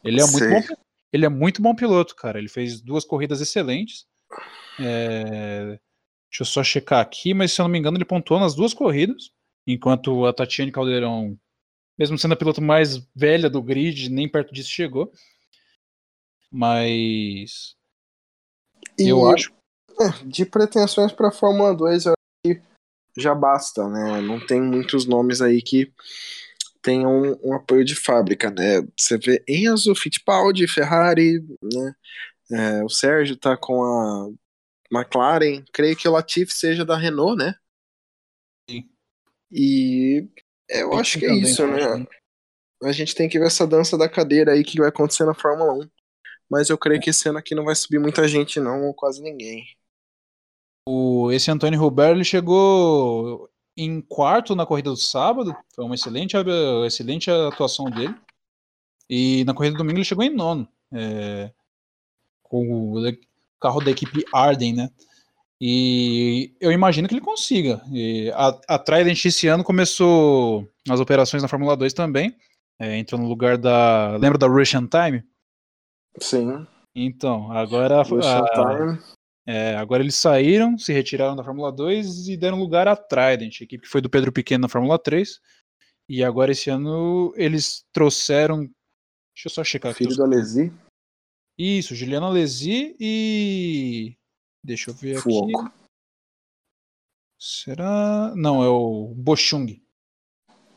[0.03, 0.75] Ele é, muito bom,
[1.13, 2.39] ele é muito bom piloto, cara.
[2.39, 4.05] Ele fez duas corridas excelentes.
[4.79, 5.79] É...
[6.29, 8.73] Deixa eu só checar aqui, mas se eu não me engano, ele pontuou nas duas
[8.73, 9.31] corridas,
[9.67, 11.37] enquanto a Tatiane Caldeirão,
[11.97, 15.11] mesmo sendo a piloto mais velha do grid, nem perto disso chegou.
[16.51, 17.75] Mas.
[18.97, 19.53] E, eu acho.
[20.01, 22.61] É, de pretensões para Fórmula 2, eu acho que
[23.15, 24.19] já basta, né?
[24.21, 25.93] Não tem muitos nomes aí que
[26.83, 28.85] tenham um, um apoio de fábrica, né?
[28.95, 31.95] Você vê Enzo, Fittipaldi, Ferrari, né?
[32.51, 34.29] É, o Sérgio tá com a
[34.91, 37.55] McLaren, creio que o Latifi seja da Renault, né?
[38.69, 38.87] Sim.
[39.49, 40.27] E
[40.69, 42.05] eu acho que é isso, né?
[42.83, 45.73] A gente tem que ver essa dança da cadeira aí que vai acontecer na Fórmula
[45.73, 45.89] 1.
[46.49, 49.21] Mas eu creio que esse ano aqui não vai subir muita gente, não, ou quase
[49.21, 49.65] ninguém.
[50.87, 56.35] O, esse Antônio Robert ele chegou em quarto na corrida do sábado, foi uma excelente,
[56.85, 58.15] excelente atuação dele.
[59.09, 61.51] E na corrida do domingo ele chegou em nono, é,
[62.41, 63.17] com o
[63.59, 64.89] carro da equipe Arden, né?
[65.59, 67.81] E eu imagino que ele consiga.
[67.91, 72.35] E a, a Trident esse ano começou as operações na Fórmula 2 também.
[72.77, 74.17] É, entrou no lugar da.
[74.17, 75.23] Lembra da Russian Time?
[76.19, 76.67] Sim.
[76.93, 78.01] Então, agora.
[78.01, 78.99] Russian a, Time.
[79.45, 83.63] É, agora eles saíram, se retiraram da Fórmula 2 e deram lugar à Trident, a
[83.63, 85.39] equipe que foi do Pedro Pequeno na Fórmula 3.
[86.07, 88.59] E agora esse ano eles trouxeram.
[88.59, 90.05] Deixa eu só checar aqui.
[90.05, 90.71] Filho do Alesi?
[91.57, 94.17] Isso, Juliana Alesi e.
[94.63, 95.61] Deixa eu ver Fuoco.
[95.61, 95.73] aqui.
[97.39, 98.33] Será.
[98.35, 99.81] Não, é o Bochung.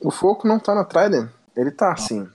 [0.01, 1.31] O Foco não tá na Trident?
[1.57, 2.29] Ele tá, sim.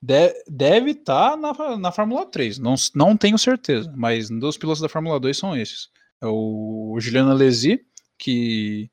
[0.00, 4.80] De, deve estar tá na, na Fórmula 3, não, não tenho certeza, mas dos pilotos
[4.80, 5.90] da Fórmula 2 são esses.
[6.22, 7.84] É o, o Juliano Alesi,
[8.16, 8.90] que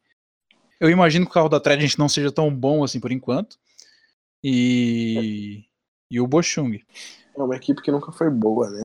[0.80, 3.58] eu imagino que o carro da Trident não seja tão bom assim por enquanto,
[4.44, 5.66] e,
[6.10, 6.80] e o Bochung.
[7.36, 8.82] É uma equipe que nunca foi boa, né?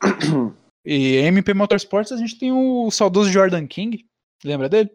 [0.86, 4.06] E MP Motorsports a gente tem o saudoso Jordan King,
[4.44, 4.90] lembra dele?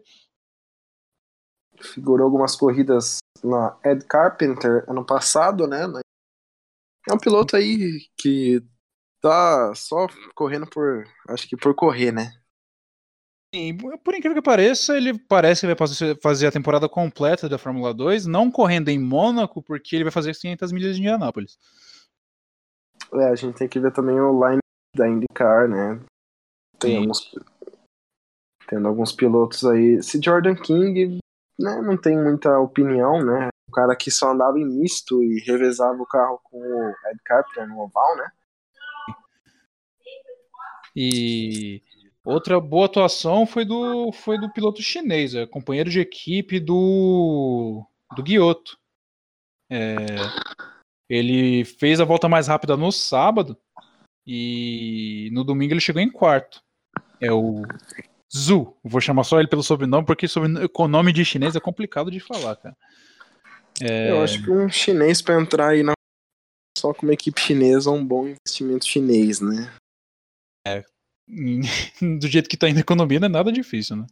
[1.80, 5.80] Figurou algumas corridas na Ed Carpenter ano passado, né?
[7.10, 8.62] É um piloto aí que
[9.20, 11.04] tá só correndo por.
[11.28, 12.32] Acho que por correr, né?
[13.52, 17.92] Sim, por incrível que pareça, ele parece que vai fazer a temporada completa da Fórmula
[17.92, 21.58] 2, não correndo em Mônaco, porque ele vai fazer 500 milhas de Indianápolis.
[23.12, 24.60] É, a gente tem que ver também o line
[24.96, 26.00] da IndyCar, né?
[26.78, 27.34] Tem alguns,
[28.68, 29.94] tendo alguns pilotos aí.
[29.94, 31.18] Esse Jordan King,
[31.58, 33.48] né, não tem muita opinião, né?
[33.70, 37.68] O cara que só andava em misto e revezava o carro com o Ed Carpenter
[37.68, 38.28] no oval, né?
[40.96, 41.80] E
[42.24, 48.24] outra boa atuação foi do, foi do piloto chinês, é, companheiro de equipe do, do
[48.24, 48.76] Guioto.
[49.70, 49.94] É,
[51.08, 53.56] Ele fez a volta mais rápida no sábado
[54.26, 56.60] e no domingo ele chegou em quarto.
[57.20, 57.62] É o
[58.36, 58.76] Zu.
[58.82, 60.26] Vou chamar só ele pelo sobrenome, porque
[60.76, 62.76] o nome de chinês é complicado de falar, cara.
[63.82, 64.10] É...
[64.10, 65.92] Eu acho que um chinês para entrar aí na
[66.78, 69.70] só com uma equipe chinesa é um bom investimento chinês, né?
[70.66, 70.84] É.
[72.18, 74.06] Do jeito que tá indo a economia, não é nada difícil, né?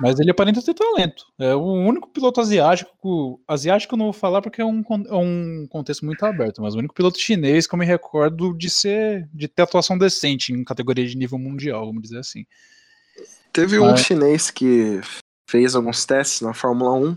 [0.00, 1.24] Mas ele aparenta ter talento.
[1.38, 3.42] É o único piloto asiático.
[3.48, 6.78] Asiático eu não vou falar porque é um, é um contexto muito aberto, mas o
[6.78, 9.28] único piloto chinês que eu me recordo de ser.
[9.34, 12.46] de ter atuação decente em categoria de nível mundial, vamos dizer assim.
[13.52, 15.00] Teve um chinês que
[15.50, 17.16] fez alguns testes na Fórmula 1.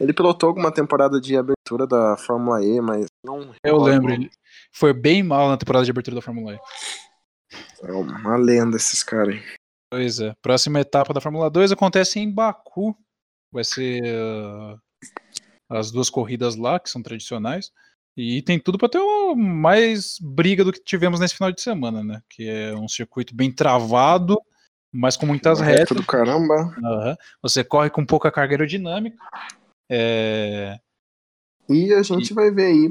[0.00, 3.52] Ele pilotou alguma temporada de abertura da Fórmula E, mas não.
[3.62, 4.30] Eu lembro, ele
[4.72, 6.58] foi bem mal na temporada de abertura da Fórmula E.
[7.82, 9.42] É uma lenda esses caras aí.
[9.92, 10.34] Pois é.
[10.40, 12.96] Próxima etapa da Fórmula 2 acontece em Baku.
[13.52, 14.80] Vai ser uh,
[15.68, 17.70] as duas corridas lá, que são tradicionais.
[18.16, 19.00] E tem tudo para ter
[19.36, 22.22] mais briga do que tivemos nesse final de semana, né?
[22.28, 24.40] Que é um circuito bem travado,
[24.92, 25.96] mas com muitas retas.
[25.96, 26.54] do caramba.
[26.54, 27.16] Uhum.
[27.42, 29.16] Você corre com pouca carga aerodinâmica.
[29.90, 30.78] É...
[31.68, 32.34] E a gente e...
[32.34, 32.88] vai ver aí.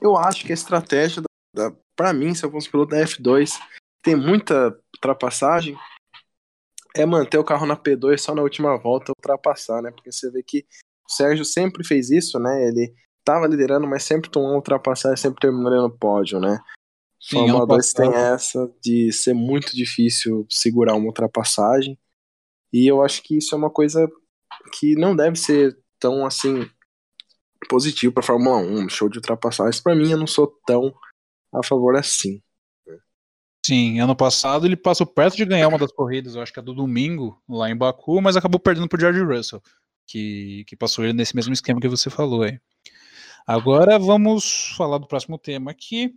[0.00, 1.22] Eu acho que a estratégia,
[1.54, 3.60] da, da para mim, se eu fosse piloto da F2,
[4.02, 5.76] tem muita ultrapassagem
[6.96, 9.90] é manter o carro na P2 só na última volta ultrapassar, né?
[9.90, 10.64] Porque você vê que
[11.08, 12.68] o Sérgio sempre fez isso, né?
[12.68, 16.60] Ele tava liderando, mas sempre tomou ultrapassagem, sempre terminou no pódio, né?
[17.20, 21.98] Sim, Fórmula 2 tem essa de ser muito difícil segurar uma ultrapassagem.
[22.72, 24.08] E eu acho que isso é uma coisa
[24.72, 26.68] que não deve ser tão assim
[27.68, 29.80] positivo para Fórmula 1, show de ultrapassagens.
[29.80, 30.94] Para mim, eu não sou tão
[31.52, 32.42] a favor assim.
[33.64, 36.62] Sim, ano passado ele passou perto de ganhar uma das corridas, eu acho que é
[36.62, 39.62] do domingo, lá em Baku, mas acabou perdendo pro George Russell,
[40.06, 42.60] que, que passou ele nesse mesmo esquema que você falou aí.
[43.46, 46.14] Agora vamos falar do próximo tema aqui.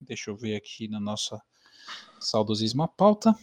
[0.00, 1.40] Deixa eu ver aqui na nossa
[2.20, 3.34] saudosisma pauta.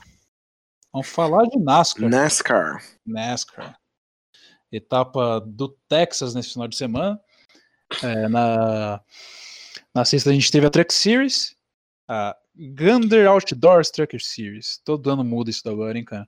[0.91, 2.09] Vamos falar de NASCAR.
[2.09, 2.83] NASCAR.
[3.05, 3.79] NASCAR.
[4.71, 7.19] Etapa do Texas nesse final de semana.
[8.03, 9.01] É, na,
[9.93, 11.55] na sexta a gente teve a Truck Series,
[12.07, 14.81] a Gander Outdoors Trucker Series.
[14.83, 16.27] Todo ano muda isso agora, hein, cara?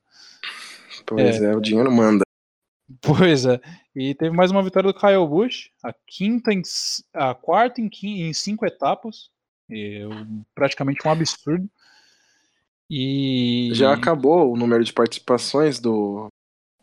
[1.05, 2.23] Pois é, é, o dinheiro manda.
[3.01, 3.59] Pois é.
[3.95, 6.61] E teve mais uma vitória do Kyle Busch, a quinta em,
[7.13, 9.29] a quarta em, em cinco etapas.
[9.69, 10.03] É
[10.55, 11.69] praticamente um absurdo.
[12.89, 16.27] E já acabou o número de participações do.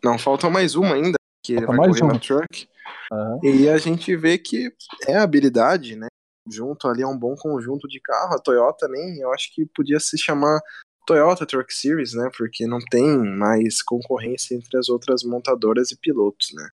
[0.03, 2.13] Não, falta mais uma ainda, que falta vai correr uma.
[2.15, 2.69] na truck.
[3.13, 3.41] Uhum.
[3.43, 4.73] E a gente vê que
[5.07, 6.09] é habilidade, né?
[6.51, 8.35] junto ali é um bom conjunto de carro.
[8.35, 10.61] A Toyota nem, eu acho que podia se chamar
[11.07, 12.31] Toyota Truck Series, né?
[12.37, 16.69] Porque não tem mais concorrência entre as outras montadoras e pilotos, né?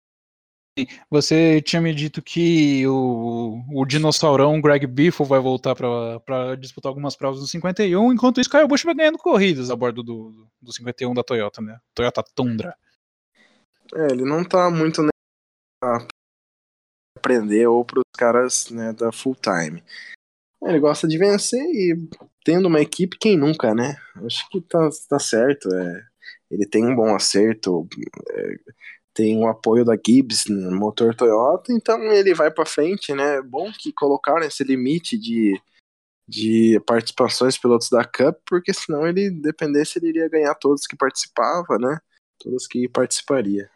[1.10, 7.16] Você tinha me dito que o, o dinossaurão Greg Biffle vai voltar para disputar algumas
[7.16, 11.12] provas no 51, enquanto isso, Kyle Busch vai ganhando corridas a bordo do, do 51
[11.14, 11.80] da Toyota, né?
[11.92, 12.76] Toyota Tundra.
[13.94, 15.08] É, ele não tá muito né,
[17.18, 19.82] aprender ou para os caras né, da full time.
[20.62, 22.08] Ele gosta de vencer e
[22.44, 23.96] tendo uma equipe, quem nunca, né?
[24.24, 25.72] Acho que tá, tá certo.
[25.72, 26.04] É,
[26.50, 27.86] ele tem um bom acerto,
[28.30, 28.56] é,
[29.14, 33.40] tem o apoio da Gibbs motor Toyota, então ele vai para frente, né?
[33.42, 35.60] Bom que colocaram esse limite de,
[36.28, 41.78] de participações pilotos da Cup, porque senão ele dependesse ele iria ganhar todos que participava,
[41.78, 41.98] né?
[42.40, 43.70] Todos que participaria.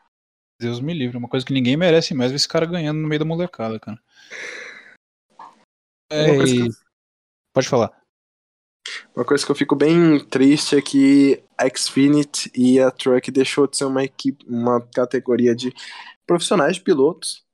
[0.63, 3.09] Deus me livre, é uma coisa que ninguém merece mais ver esse cara ganhando no
[3.09, 4.01] meio da molecada, cara.
[6.11, 6.69] É, que...
[7.55, 8.03] Pode falar.
[9.15, 13.67] Uma coisa que eu fico bem triste é que a Xfinity e a Truck deixou
[13.67, 15.73] de ser uma equipe, uma categoria de
[16.27, 17.45] profissionais de pilotos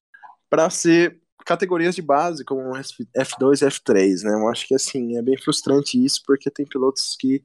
[0.49, 4.35] para ser categorias de base como F2 e F3, né?
[4.35, 7.45] Eu acho que assim, é bem frustrante isso porque tem pilotos que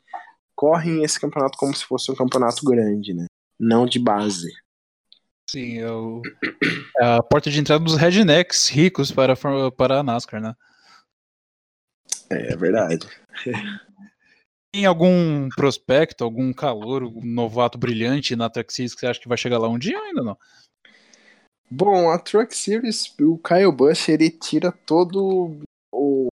[0.55, 3.25] correm esse campeonato como se fosse um campeonato grande, né?
[3.59, 4.49] Não de base.
[5.53, 6.19] Sim, é, o,
[6.99, 9.35] é a porta de entrada dos rednecks ricos para,
[9.77, 10.55] para a NASCAR, né?
[12.27, 13.07] É, é verdade.
[14.73, 19.27] Tem algum prospecto, algum calor, um novato brilhante na Truck Series que você acha que
[19.27, 20.37] vai chegar lá um dia ou ainda não?
[21.69, 26.29] Bom, a Truck Series, o Kyle Busch, ele tira todo o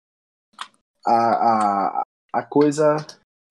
[1.05, 2.03] a, a,
[2.36, 2.95] a coisa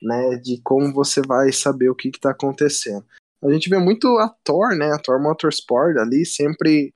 [0.00, 3.04] né, de como você vai saber o que está acontecendo
[3.42, 4.92] a gente vê muito a Thor, né?
[4.92, 6.94] A Thor Motorsport ali sempre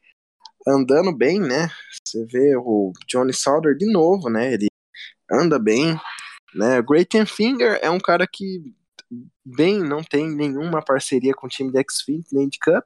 [0.67, 1.69] andando bem, né?
[2.05, 4.53] Você vê o Johnny Sauter de novo, né?
[4.55, 4.67] Ele
[5.31, 5.99] anda bem,
[6.55, 6.83] né?
[6.83, 8.63] Great Finger é um cara que
[9.45, 12.85] bem não tem nenhuma parceria com o time da Xfinity nem de Cup,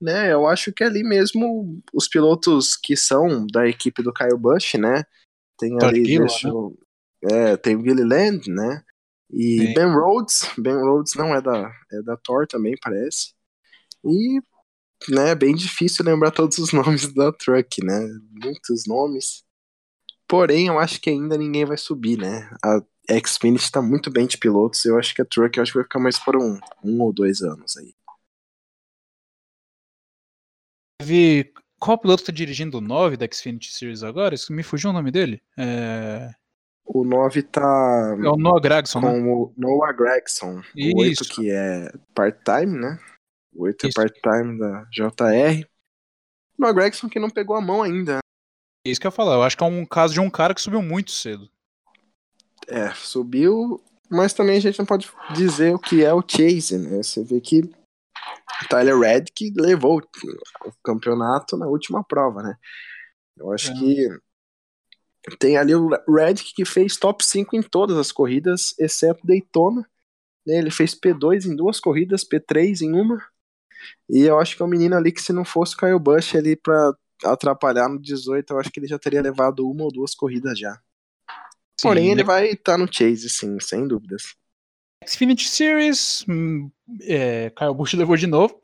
[0.00, 0.32] né?
[0.32, 5.04] Eu acho que ali mesmo os pilotos que são da equipe do Kyle Busch, né?
[5.58, 6.78] Tem Todd ali, Gilliland, eu-
[7.24, 8.82] é, tem o Gilliland, né?
[9.32, 9.74] E Sim.
[9.74, 13.32] Ben Rhodes, Ben Rhodes não é da, é da Thor também, parece.
[14.04, 14.40] E,
[15.08, 18.08] né, bem difícil lembrar todos os nomes da Truck, né?
[18.30, 19.44] Muitos nomes.
[20.28, 22.50] Porém, eu acho que ainda ninguém vai subir, né?
[22.64, 22.82] A
[23.26, 24.84] Xfinity tá muito bem de pilotos.
[24.84, 27.12] Eu acho que a Truck eu acho que vai ficar mais por um, um ou
[27.12, 27.94] dois anos aí.
[30.98, 31.52] Teve.
[31.78, 34.36] Qual piloto tá dirigindo o 9 da Xfinity Series agora?
[34.36, 35.42] Isso me fugiu o nome dele?
[35.58, 36.30] É,
[36.84, 37.60] O 9 tá
[38.22, 39.08] é o Noah Gragson, né?
[39.08, 40.60] com o Noah Gregson.
[40.76, 41.28] O 8 Isso.
[41.34, 42.98] que é part-time, né?
[43.54, 43.94] O 8 é Isso.
[43.94, 45.66] part-time da JR.
[46.58, 48.18] Noah Gregson que não pegou a mão ainda.
[48.86, 49.34] É isso que eu ia falar.
[49.34, 51.48] Eu acho que é um caso de um cara que subiu muito cedo.
[52.68, 53.80] É, subiu,
[54.10, 57.02] mas também a gente não pode dizer o que é o Chase, né?
[57.02, 57.62] Você vê que
[58.68, 62.56] Tyler Reddick levou o campeonato na última prova, né?
[63.36, 63.74] Eu acho É.
[63.74, 64.08] que
[65.38, 69.88] tem ali o Reddick que fez top 5 em todas as corridas, exceto Daytona.
[70.46, 70.58] né?
[70.58, 73.22] Ele fez P2 em duas corridas, P3 em uma.
[74.08, 76.34] E eu acho que é um menino ali que se não fosse o Kyle Busch
[76.34, 76.92] ali pra
[77.24, 80.72] atrapalhar no 18, eu acho que ele já teria levado uma ou duas corridas já.
[81.80, 82.24] Sim, Porém, ele né?
[82.24, 84.34] vai estar no Chase, sim, sem dúvidas.
[85.06, 86.70] Xfinity Series, hum,
[87.02, 88.60] é, Kyle Busch levou de novo.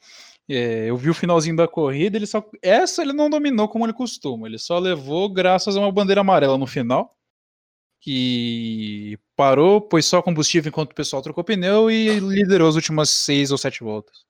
[0.48, 3.92] É, eu vi o finalzinho da corrida, ele só essa ele não dominou como ele
[3.92, 4.46] costuma.
[4.48, 7.14] Ele só levou graças a uma bandeira amarela no final,
[8.00, 13.50] que parou, pôs só combustível enquanto o pessoal trocou pneu e liderou as últimas seis
[13.52, 14.26] ou sete voltas.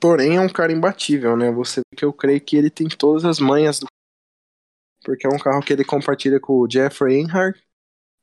[0.00, 1.50] Porém, é um cara imbatível, né?
[1.52, 3.86] Você vê que eu creio que ele tem todas as manhas do.
[5.04, 7.62] Porque é um carro que ele compartilha com o Jeffrey Earnhardt,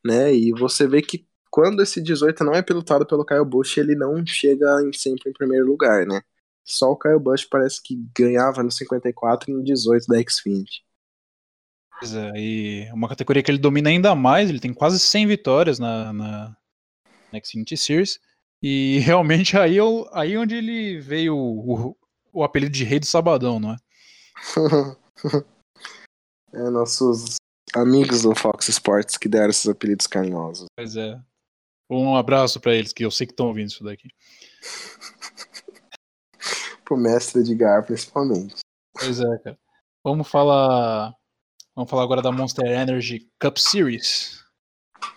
[0.05, 0.33] né?
[0.33, 4.25] E você vê que quando esse 18 não é pilotado pelo Kyle Busch, ele não
[4.25, 6.21] chega em- sempre em primeiro lugar, né?
[6.65, 10.83] Só o Kyle Busch parece que ganhava no 54 e no 18 da Xfinity.
[11.99, 15.27] Pois é, e é uma categoria que ele domina ainda mais, ele tem quase 100
[15.27, 16.57] vitórias na, na,
[17.31, 18.19] na Xfinity Series.
[18.61, 21.97] E realmente aí, eu, aí onde ele veio o, o,
[22.33, 23.77] o apelido de Rei do Sabadão, não é?
[26.51, 27.35] é nossos
[27.75, 30.65] amigos do Fox Sports que deram esses apelidos carinhosos.
[30.75, 31.21] Pois é.
[31.89, 34.09] Um abraço pra eles, que eu sei que estão ouvindo isso daqui.
[36.85, 38.55] Pro mestre Edgar, principalmente.
[38.93, 39.57] Pois é, cara.
[40.03, 41.13] Vamos falar.
[41.75, 44.45] Vamos falar agora da Monster Energy Cup Series.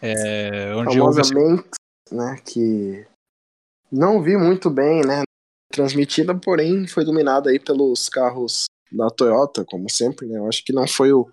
[0.03, 1.69] É, onde houve famosamente,
[2.11, 3.07] né, que
[3.91, 5.23] não vi muito bem, né,
[5.71, 10.73] transmitida, porém foi dominada aí pelos carros da Toyota, como sempre, né, eu acho que
[10.73, 11.29] não foi o,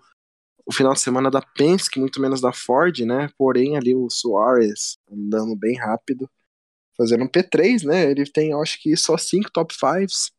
[0.64, 4.96] o final de semana da Penske, muito menos da Ford, né, porém ali o Soares
[5.10, 6.28] andando bem rápido,
[6.96, 8.10] fazendo um P3, né?
[8.10, 10.30] Ele tem, acho que, só cinco top fives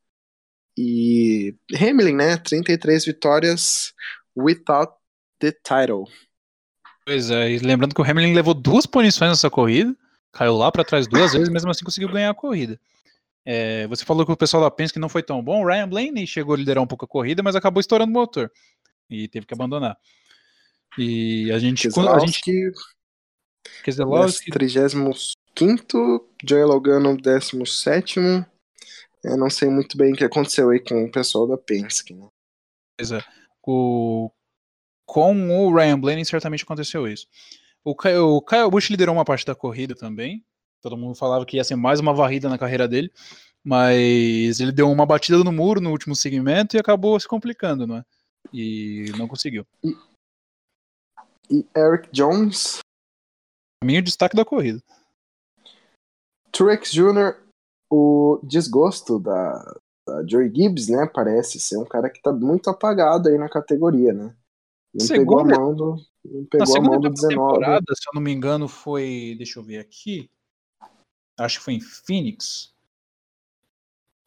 [0.77, 2.37] E Hamlin, né?
[2.37, 3.93] 33 vitórias
[4.35, 4.93] without
[5.39, 6.05] the title.
[7.05, 9.95] Pois é, e lembrando que o Hamlin levou duas punições nessa corrida,
[10.31, 12.79] caiu lá para trás duas vezes, mesmo assim conseguiu ganhar a corrida.
[13.45, 15.63] É, você falou que o pessoal da Penske não foi tão bom.
[15.63, 18.51] O Ryan Blaney chegou a liderar um pouco a corrida, mas acabou estourando o motor
[19.09, 19.97] e teve que abandonar.
[20.97, 21.83] E a gente.
[21.83, 22.41] Keselowski, a gente
[25.57, 28.45] quinto, Joey Logano, décimo sétimo.
[29.23, 32.13] Eu não sei muito bem o que aconteceu aí com o pessoal da Penske.
[32.13, 32.27] Né?
[32.95, 33.23] Pois é.
[33.65, 34.29] O...
[35.07, 37.27] Com o Ryan Blaney, certamente aconteceu isso.
[37.83, 40.45] O Kyle, o Kyle Busch liderou uma parte da corrida também.
[40.79, 43.11] Todo mundo falava que ia ser mais uma varrida na carreira dele.
[43.63, 47.97] Mas ele deu uma batida no muro no último segmento e acabou se complicando, não
[47.97, 48.05] é?
[48.53, 49.65] E não conseguiu.
[49.83, 49.95] E,
[51.49, 52.79] e Eric Jones?
[53.79, 54.83] Pra mim, o destaque da corrida.
[56.51, 57.35] Truex Jr.,
[57.89, 61.09] o desgosto da, da Joey Gibbs, né?
[61.13, 64.35] Parece ser um cara que tá muito apagado aí na categoria, né?
[64.93, 65.95] Não pegou a Segunda- mão do,
[66.25, 67.53] não pegou a segunda mão do etapa da 19.
[67.53, 69.35] temporada, se eu não me engano, foi.
[69.37, 70.29] Deixa eu ver aqui.
[71.39, 72.73] Acho que foi em Phoenix.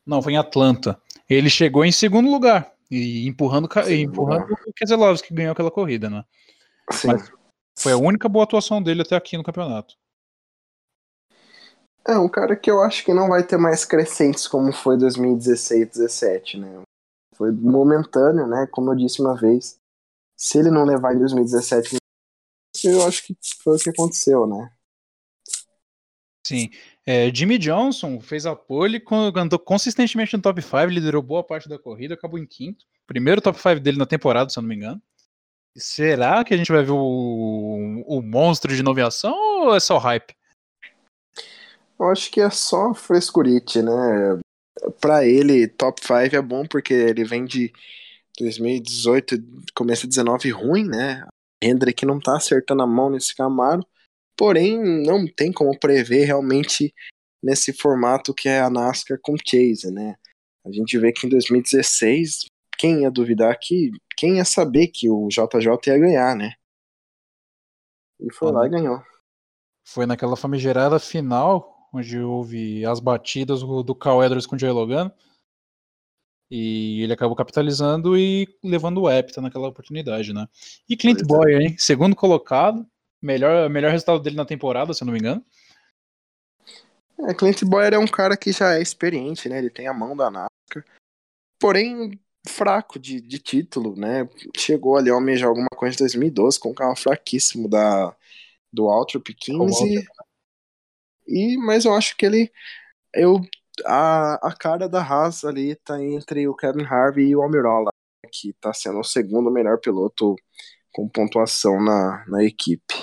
[0.06, 1.00] Não, foi em Atlanta.
[1.28, 2.72] Ele chegou em segundo lugar.
[2.90, 6.24] E empurrando, Segundo empurrando o Keselowski, que ganhou aquela corrida, né?
[6.92, 7.08] Sim.
[7.08, 7.30] Mas-
[7.78, 9.96] Foi a única boa atuação dele até aqui no campeonato.
[12.06, 15.88] É um cara que eu acho que não vai ter mais crescentes como foi 2016,
[15.88, 16.82] 17, né?
[17.36, 18.66] Foi momentâneo, né?
[18.70, 19.78] Como eu disse uma vez.
[20.36, 21.96] Se ele não levar em 2017,
[22.84, 24.70] eu acho que foi o que aconteceu, né?
[26.46, 26.70] Sim.
[27.06, 29.02] É, Jimmy Johnson fez a pole,
[29.36, 32.84] andou consistentemente no top 5, liderou boa parte da corrida, acabou em quinto.
[33.06, 35.02] Primeiro top 5 dele na temporada, se eu não me engano.
[35.76, 40.34] Será que a gente vai ver o, o monstro de nomeação ou é só hype?
[42.00, 44.40] Eu acho que é só frescurite, né?
[45.00, 47.72] para ele, top 5 é bom porque ele vem de
[48.38, 49.36] 2018,
[49.74, 51.26] começa 19 ruim, né?
[51.62, 53.84] Hendrick não tá acertando a mão nesse Camaro,
[54.36, 56.94] porém não tem como prever realmente
[57.42, 60.16] nesse formato que é a NASCAR com Chase, né?
[60.64, 62.46] A gente vê que em 2016,
[62.78, 66.54] quem ia duvidar que, quem ia saber que o JJ ia ganhar, né?
[68.18, 69.02] E foi ah, lá e ganhou.
[69.86, 74.72] Foi naquela famigerada final, onde houve as batidas do, do Cal Edwards com o Joey
[74.72, 75.12] Logano.
[76.50, 80.48] E ele acabou capitalizando e levando o Epta naquela oportunidade, né?
[80.88, 81.24] E Clint é.
[81.24, 81.76] Boyer, hein?
[81.78, 82.84] Segundo colocado,
[83.22, 85.44] melhor, melhor resultado dele na temporada, se eu não me engano.
[87.28, 89.58] É, Clint Boyer é um cara que já é experiente, né?
[89.58, 90.84] Ele tem a mão da NASCAR.
[91.60, 92.18] Porém,
[92.48, 94.28] fraco de, de título, né?
[94.56, 98.14] Chegou ali a almejar alguma coisa em 2012 com um carro fraquíssimo da,
[98.72, 100.04] do Altrop 15.
[101.30, 102.50] E, mas eu acho que ele.
[103.14, 103.40] Eu,
[103.86, 107.90] a, a cara da Haas ali tá entre o Kevin Harvey e o Almirola,
[108.32, 110.36] que tá sendo o segundo melhor piloto
[110.92, 112.94] com pontuação na, na equipe.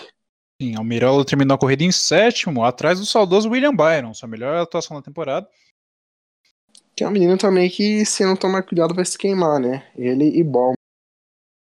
[0.61, 4.97] Sim, Almirola terminou a corrida em sétimo, atrás do saudoso William Byron, sua melhor atuação
[4.97, 5.47] da temporada.
[6.95, 9.88] Que é um menino também que, se não tomar cuidado, vai se queimar, né?
[9.95, 10.73] Ele e Bom.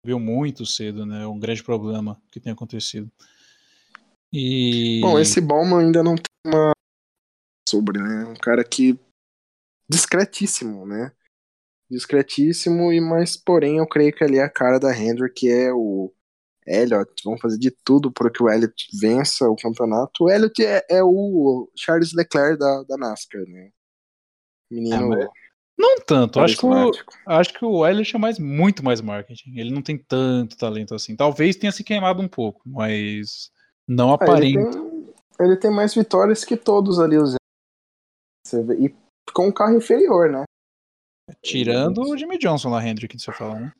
[0.06, 1.26] Viu muito cedo, né?
[1.26, 3.10] Um grande problema que tem acontecido.
[4.34, 5.00] E...
[5.00, 6.72] Bom, esse Bauman ainda não tem uma
[7.70, 8.26] sobre, né?
[8.26, 9.00] Um cara que
[9.88, 11.12] discretíssimo, né?
[11.90, 15.72] Discretíssimo e mas porém eu creio que ali é a cara da Hendrick que é
[15.72, 16.12] o
[16.66, 20.24] Elliot, vão fazer de tudo para que o Elliot vença o campeonato.
[20.24, 23.70] O Elliot é, é o Charles Leclerc da, da NASCAR, né?
[24.72, 25.14] Menino.
[25.14, 25.30] É,
[25.78, 26.92] não tanto, acho que, o,
[27.28, 29.60] acho que o Elliot é mais, muito mais marketing.
[29.60, 31.16] Ele não tem tanto talento assim.
[31.16, 33.52] Talvez tenha se queimado um pouco, mas
[33.88, 34.60] não ah, aparenta.
[34.60, 37.36] Ele tem, ele tem mais vitórias que todos ali os
[38.80, 38.94] e
[39.34, 40.44] com um carro inferior, né?
[41.42, 43.74] Tirando o Jimmy Johnson lá, Hendrick, que você fala, né?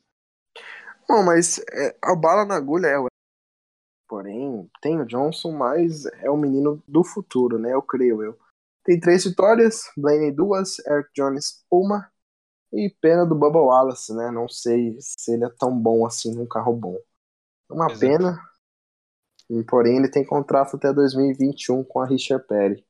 [1.08, 3.06] Bom, mas é, a bala na agulha é o.
[4.08, 7.72] Porém, tem o Johnson, mas é o menino do futuro, né?
[7.72, 8.38] Eu creio eu.
[8.84, 12.10] Tem três vitórias, Blaney duas, Eric Jones uma.
[12.72, 14.30] E pena do Bubba Wallace, né?
[14.30, 16.98] Não sei se ele é tão bom assim num carro bom.
[17.70, 18.00] Uma Exato.
[18.00, 18.38] pena,
[19.68, 22.84] Porém, ele tem contrato até 2021 com a Richard Perry.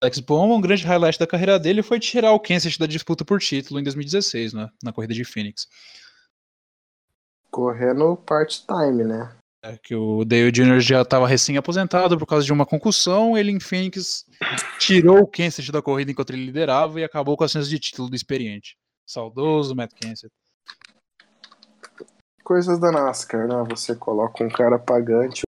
[0.00, 3.40] Alex Bowman, um grande highlight da carreira dele foi tirar o Kansas da disputa por
[3.40, 5.66] título em 2016, né, na corrida de Phoenix.
[7.50, 9.34] Correndo part-time, né?
[9.64, 10.78] É que o Dale Jr.
[10.78, 14.24] já estava recém-aposentado por causa de uma concussão, ele em Phoenix
[14.78, 18.08] tirou o Kansas da corrida enquanto ele liderava e acabou com a chance de título
[18.08, 18.76] do experiente.
[19.04, 20.30] Saudoso Matt Kansas
[22.48, 23.62] coisas da NASCAR, né?
[23.68, 25.42] Você coloca um cara pagante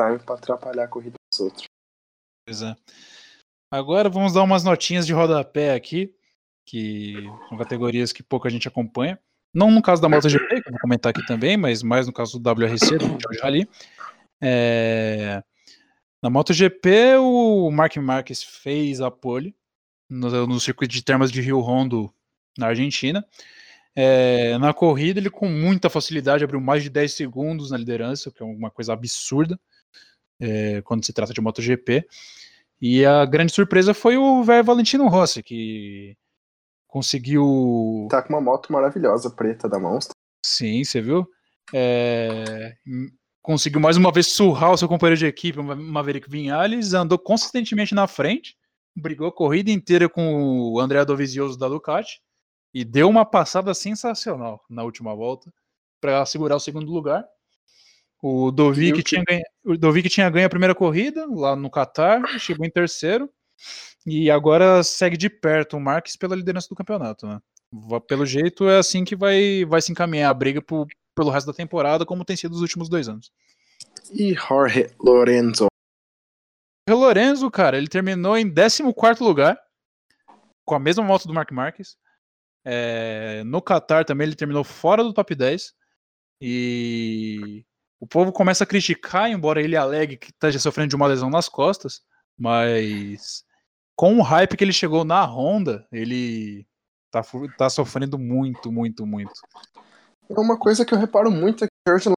[0.00, 1.64] time para atrapalhar a corrida dos outros.
[2.46, 2.74] Pois é.
[3.70, 6.12] Agora vamos dar umas notinhas de rodapé aqui,
[6.66, 7.14] que
[7.48, 9.18] são categorias que pouca gente acompanha.
[9.54, 12.38] Não no caso da MotoGP, que eu vou comentar aqui também, mas mais no caso
[12.38, 13.68] do WRC, do já ali.
[14.42, 15.42] É...
[16.22, 19.54] Na MotoGP, o Mark Marques fez a pole
[20.08, 22.12] no, no circuito de termas de Rio Rondo,
[22.58, 23.24] na Argentina.
[23.94, 28.42] É, na corrida, ele com muita facilidade abriu mais de 10 segundos na liderança, que
[28.42, 29.58] é uma coisa absurda
[30.40, 32.06] é, quando se trata de MotoGP.
[32.80, 36.16] E a grande surpresa foi o velho Valentino Rossi, que
[36.88, 38.08] conseguiu.
[38.10, 40.14] Tá com uma moto maravilhosa, preta da Monster.
[40.44, 41.28] Sim, você viu?
[41.72, 42.74] É...
[43.42, 47.94] Conseguiu mais uma vez surrar o seu companheiro de equipe, o Maverick Vinhales, andou consistentemente
[47.94, 48.56] na frente,
[48.94, 52.20] brigou a corrida inteira com o André Dovizioso da Ducati
[52.72, 55.52] e deu uma passada sensacional na última volta
[56.00, 57.24] para segurar o segundo lugar.
[58.22, 62.66] O Dovic, tinha ganho, o Dovic tinha ganho a primeira corrida lá no Qatar, chegou
[62.66, 63.30] em terceiro
[64.06, 67.26] e agora segue de perto o Marques pela liderança do campeonato.
[67.26, 67.40] Né?
[68.06, 71.52] Pelo jeito é assim que vai, vai se encaminhar a briga pro, pelo resto da
[71.52, 73.32] temporada, como tem sido os últimos dois anos.
[74.12, 75.68] E Jorge Lorenzo?
[76.86, 79.58] Jorge Lorenzo, cara, ele terminou em 14 lugar,
[80.66, 81.96] com a mesma moto do Mark Marques.
[82.66, 85.72] É, no Qatar também ele terminou fora do top 10.
[86.42, 87.64] E
[88.00, 91.48] o povo começa a criticar, embora ele alegue que esteja sofrendo de uma lesão nas
[91.48, 92.00] costas,
[92.38, 93.44] mas
[93.94, 96.66] com o hype que ele chegou na Honda, ele
[97.10, 97.22] tá,
[97.58, 99.34] tá sofrendo muito, muito, muito.
[100.28, 102.10] É uma coisa que eu reparo muito é que o George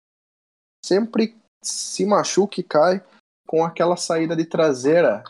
[0.86, 3.04] sempre se machuca e cai
[3.46, 5.24] com aquela saída de traseira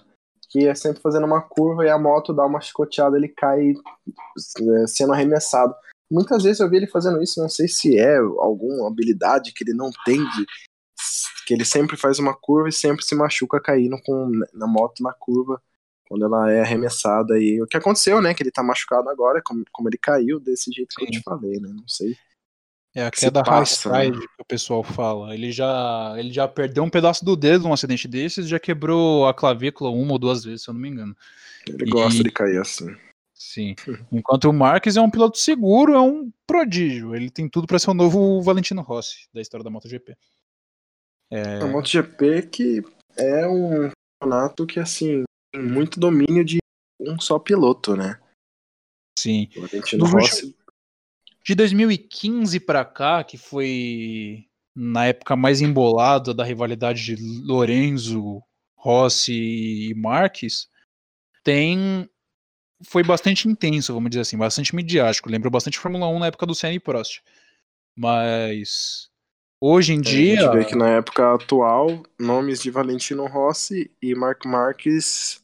[0.54, 4.88] que é sempre fazendo uma curva e a moto dá uma chicoteada, ele cai é,
[4.88, 5.74] sendo arremessado.
[6.14, 9.74] Muitas vezes eu vi ele fazendo isso, não sei se é alguma habilidade que ele
[9.74, 10.46] não tem de,
[11.48, 15.12] que ele sempre faz uma curva e sempre se machuca caindo com na moto na
[15.12, 15.60] curva
[16.08, 18.36] quando ela é arremessada e o que aconteceu, né?
[18.36, 21.60] Que ele tá machucado agora, como, como ele caiu desse jeito que eu te falei,
[21.60, 21.70] né?
[21.74, 22.16] Não sei.
[22.96, 24.20] É a queda high né?
[24.20, 25.34] que o pessoal fala.
[25.34, 29.34] Ele já, ele já perdeu um pedaço do dedo num acidente desses, já quebrou a
[29.34, 31.18] clavícula uma ou duas vezes, se eu não me engano.
[31.68, 31.90] Ele e...
[31.90, 32.96] gosta de cair assim.
[33.54, 33.76] Sim.
[34.12, 37.16] Enquanto o Marques é um piloto seguro, é um prodígio.
[37.16, 40.18] Ele tem tudo para ser o novo Valentino Rossi da história da MotoGP.
[41.32, 41.62] É...
[41.62, 42.82] A MotoGP que
[43.16, 45.24] é um campeonato que assim
[45.54, 46.58] tem muito domínio de
[47.00, 48.20] um só piloto, né?
[49.20, 49.48] Sim.
[49.56, 50.56] O Valentino Rossi
[51.46, 58.42] de 2015 para cá, que foi na época mais embolada da rivalidade de Lorenzo,
[58.76, 60.70] Rossi e Marques,
[61.44, 62.10] tem
[62.86, 65.30] foi bastante intenso, vamos dizer assim, bastante midiático.
[65.30, 67.22] Lembrou bastante Fórmula 1 na época do Senna e Prost.
[67.96, 69.10] Mas
[69.62, 70.40] hoje em é, dia.
[70.40, 75.44] A gente vê que na época atual, nomes de Valentino Rossi e Mark Marques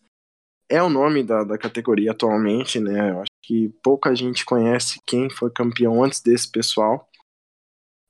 [0.69, 3.11] é o nome da, da categoria atualmente, né?
[3.11, 7.09] Eu acho que pouca gente conhece quem foi campeão antes desse pessoal.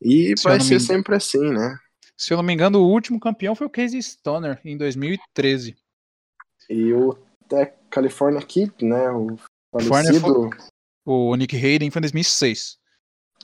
[0.01, 1.77] E Se vai ser sempre assim, né?
[2.17, 5.77] Se eu não me engano, o último campeão foi o Casey Stoner, em 2013.
[6.69, 7.17] E o
[7.50, 9.12] Tech California Kid, né?
[9.12, 9.38] O
[9.74, 10.50] falecido...
[11.06, 12.78] O Nick Hayden foi em 2006.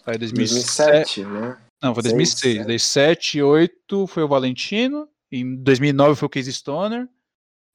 [0.06, 1.58] Aí 2007, 2007 né?
[1.82, 2.58] Não, foi 2006.
[2.58, 5.10] 2007, 2008 foi o Valentino.
[5.32, 7.10] Em 2009 foi o Casey Stoner.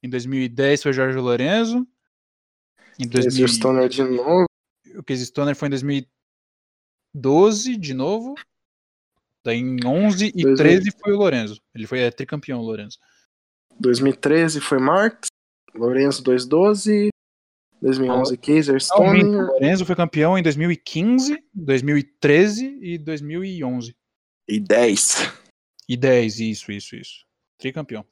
[0.03, 1.87] Em 2010 foi o Jorge Lorenzo.
[2.99, 3.43] Em 2000...
[3.43, 4.47] Casey Stoner de novo.
[4.95, 8.35] O Casey Stoner foi em 2012 de novo.
[9.45, 10.57] Daí em 11 e 2000...
[10.57, 11.61] 13 foi o Lorenzo.
[11.75, 12.99] Ele foi é, tricampeão, o Lorenzo.
[13.81, 15.30] 2013 foi Marx.
[15.75, 17.11] Lorenzo 212.
[17.81, 19.25] 2011 Kaiser Stoner.
[19.25, 23.97] O Lorenzo foi campeão em 2015, 2013 e 2011.
[24.47, 25.33] E 10.
[25.89, 27.25] E 10, isso, isso, isso.
[27.59, 28.05] Tricampeão.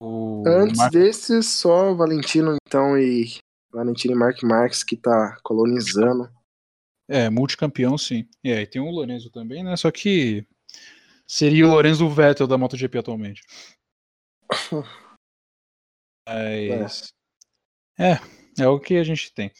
[0.00, 0.90] O Antes Mar...
[0.90, 3.38] desses, só Valentino, então, e
[3.72, 6.28] Valentino e Mark Marques que tá colonizando.
[7.08, 8.26] É, multicampeão, sim.
[8.42, 9.76] E aí tem o Lorenzo também, né?
[9.76, 10.46] Só que
[11.26, 13.42] seria o Lorenzo Vettel da MotoGP atualmente.
[16.78, 17.12] Mas...
[17.98, 18.18] É.
[18.58, 19.52] é, o que a gente tem.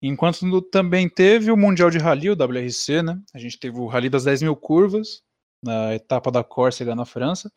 [0.00, 3.20] Enquanto também teve o Mundial de Rally, o WRC, né?
[3.34, 5.22] A gente teve o Rally das 10 mil curvas,
[5.62, 7.50] na etapa da Córcega na França.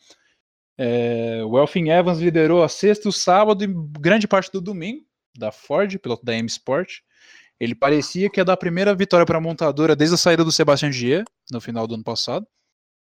[0.77, 3.67] É, o Elfin Evans liderou a sexta, o sábado e
[3.99, 5.05] grande parte do domingo
[5.37, 6.99] da Ford, piloto da M Sport.
[7.59, 10.51] Ele parecia que ia dar a primeira vitória para a montadora desde a saída do
[10.51, 12.47] Sebastian Gier no final do ano passado.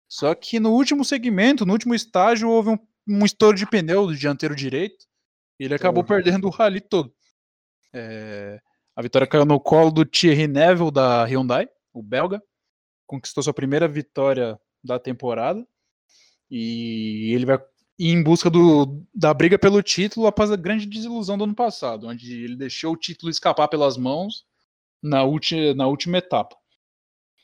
[0.09, 2.79] Só que no último segmento, no último estágio, houve um,
[3.09, 5.07] um estouro de pneu do dianteiro direito
[5.59, 6.09] e ele acabou uhum.
[6.09, 7.13] perdendo o rally todo.
[7.93, 8.61] É,
[8.95, 12.43] a vitória caiu no colo do Thierry Neville da Hyundai, o belga.
[13.07, 15.67] Conquistou sua primeira vitória da temporada.
[16.51, 17.59] E ele vai
[17.99, 22.07] ir em busca do, da briga pelo título após a grande desilusão do ano passado,
[22.07, 24.45] onde ele deixou o título escapar pelas mãos
[25.03, 26.57] na, ulti, na última etapa.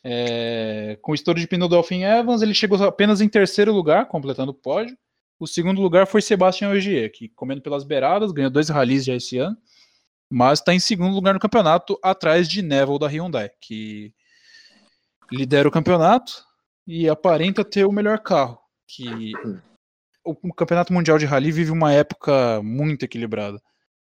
[0.02, 4.06] É, com o estouro de pneu do Alfin Evans, ele chegou apenas em terceiro lugar,
[4.06, 4.96] completando o pódio.
[5.38, 9.38] O segundo lugar foi Sebastian Ogier, que comendo pelas beiradas, ganhou dois rallies já esse
[9.38, 9.56] ano,
[10.30, 14.14] mas está em segundo lugar no campeonato, atrás de Neville da Hyundai, que
[15.30, 16.32] lidera o campeonato
[16.86, 19.32] e aparenta ter o melhor carro que
[20.24, 23.60] o, Campeonato Mundial de Rally vive uma época muito equilibrada.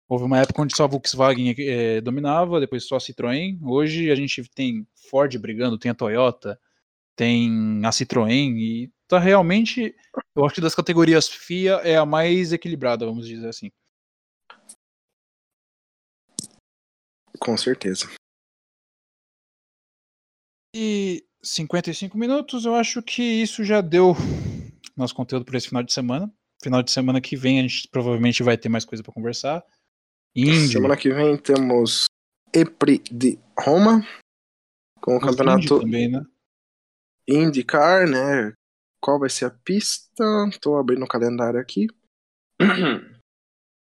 [0.08, 3.60] Houve uma época onde só a Volkswagen é, dominava, depois só a Citroën.
[3.62, 6.60] Hoje a gente tem Ford brigando, tem a Toyota,
[7.16, 9.96] tem a Citroën e tá realmente,
[10.36, 13.72] eu acho que das categorias FIA é a mais equilibrada, vamos dizer assim.
[17.40, 18.08] Com certeza.
[20.76, 24.14] E 55 minutos, eu acho que isso já deu
[24.96, 26.32] nosso conteúdo para esse final de semana.
[26.62, 29.66] Final de semana que vem a gente provavelmente vai ter mais coisa para conversar.
[30.72, 32.06] Semana que vem temos
[32.54, 34.06] EPRI de Roma,
[35.02, 36.24] com o campeonato também, né?
[37.28, 38.54] IndyCar, né?
[39.02, 40.24] Qual vai ser a pista?
[40.50, 41.88] Estou abrindo o calendário aqui.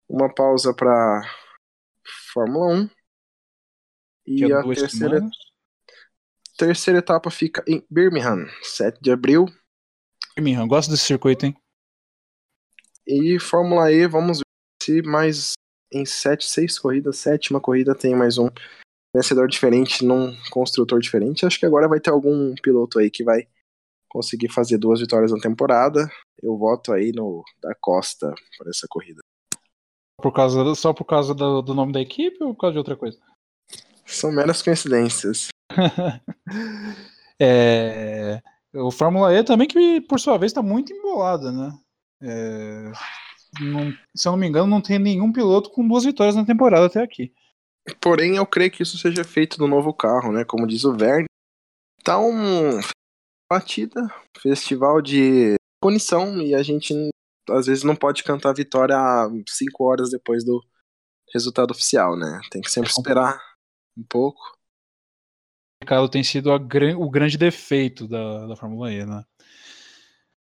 [0.09, 1.21] Uma pausa para
[2.33, 2.89] Fórmula 1.
[4.25, 5.19] E é a terceira,
[6.57, 9.45] terceira etapa fica em Birmingham, 7 de abril.
[10.35, 11.55] Birmingham, gosto desse circuito, hein?
[13.05, 14.45] E Fórmula E, vamos ver
[14.81, 15.53] se mais
[15.91, 18.49] em sete, seis corridas, sétima corrida tem mais um
[19.15, 21.45] vencedor diferente num construtor diferente.
[21.45, 23.47] Acho que agora vai ter algum piloto aí que vai
[24.13, 26.07] conseguir fazer duas vitórias na temporada.
[26.41, 29.21] Eu voto aí no da Costa para essa corrida.
[30.21, 32.95] Por causa, só por causa do, do nome da equipe ou por causa de outra
[32.95, 33.19] coisa?
[34.05, 35.47] São meras coincidências.
[37.41, 38.39] é,
[38.75, 41.73] o Fórmula E também, que por sua vez está muito embolada, né?
[42.21, 42.91] É,
[43.59, 46.85] não, se eu não me engano, não tem nenhum piloto com duas vitórias na temporada
[46.85, 47.33] até aqui.
[47.99, 50.45] Porém, eu creio que isso seja feito no novo carro, né?
[50.45, 51.25] Como diz o Verne.
[52.03, 52.79] Tá um
[53.49, 54.01] batida,
[54.39, 56.93] festival de punição, e a gente
[57.49, 58.97] às vezes não pode cantar vitória
[59.47, 60.63] cinco horas depois do
[61.33, 62.39] resultado oficial, né?
[62.49, 63.41] Tem que sempre esperar
[63.97, 64.41] um pouco.
[65.81, 69.23] O mercado tem sido a, o grande defeito da, da Fórmula E, né?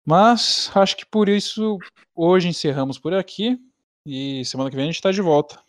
[0.06, 1.78] Mas acho que por isso
[2.14, 3.58] hoje encerramos por aqui
[4.06, 5.62] e semana que vem a gente está de volta.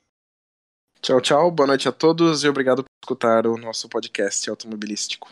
[1.01, 1.51] Tchau, tchau.
[1.51, 5.29] Boa noite a todos e obrigado por escutar o nosso podcast automobilístico.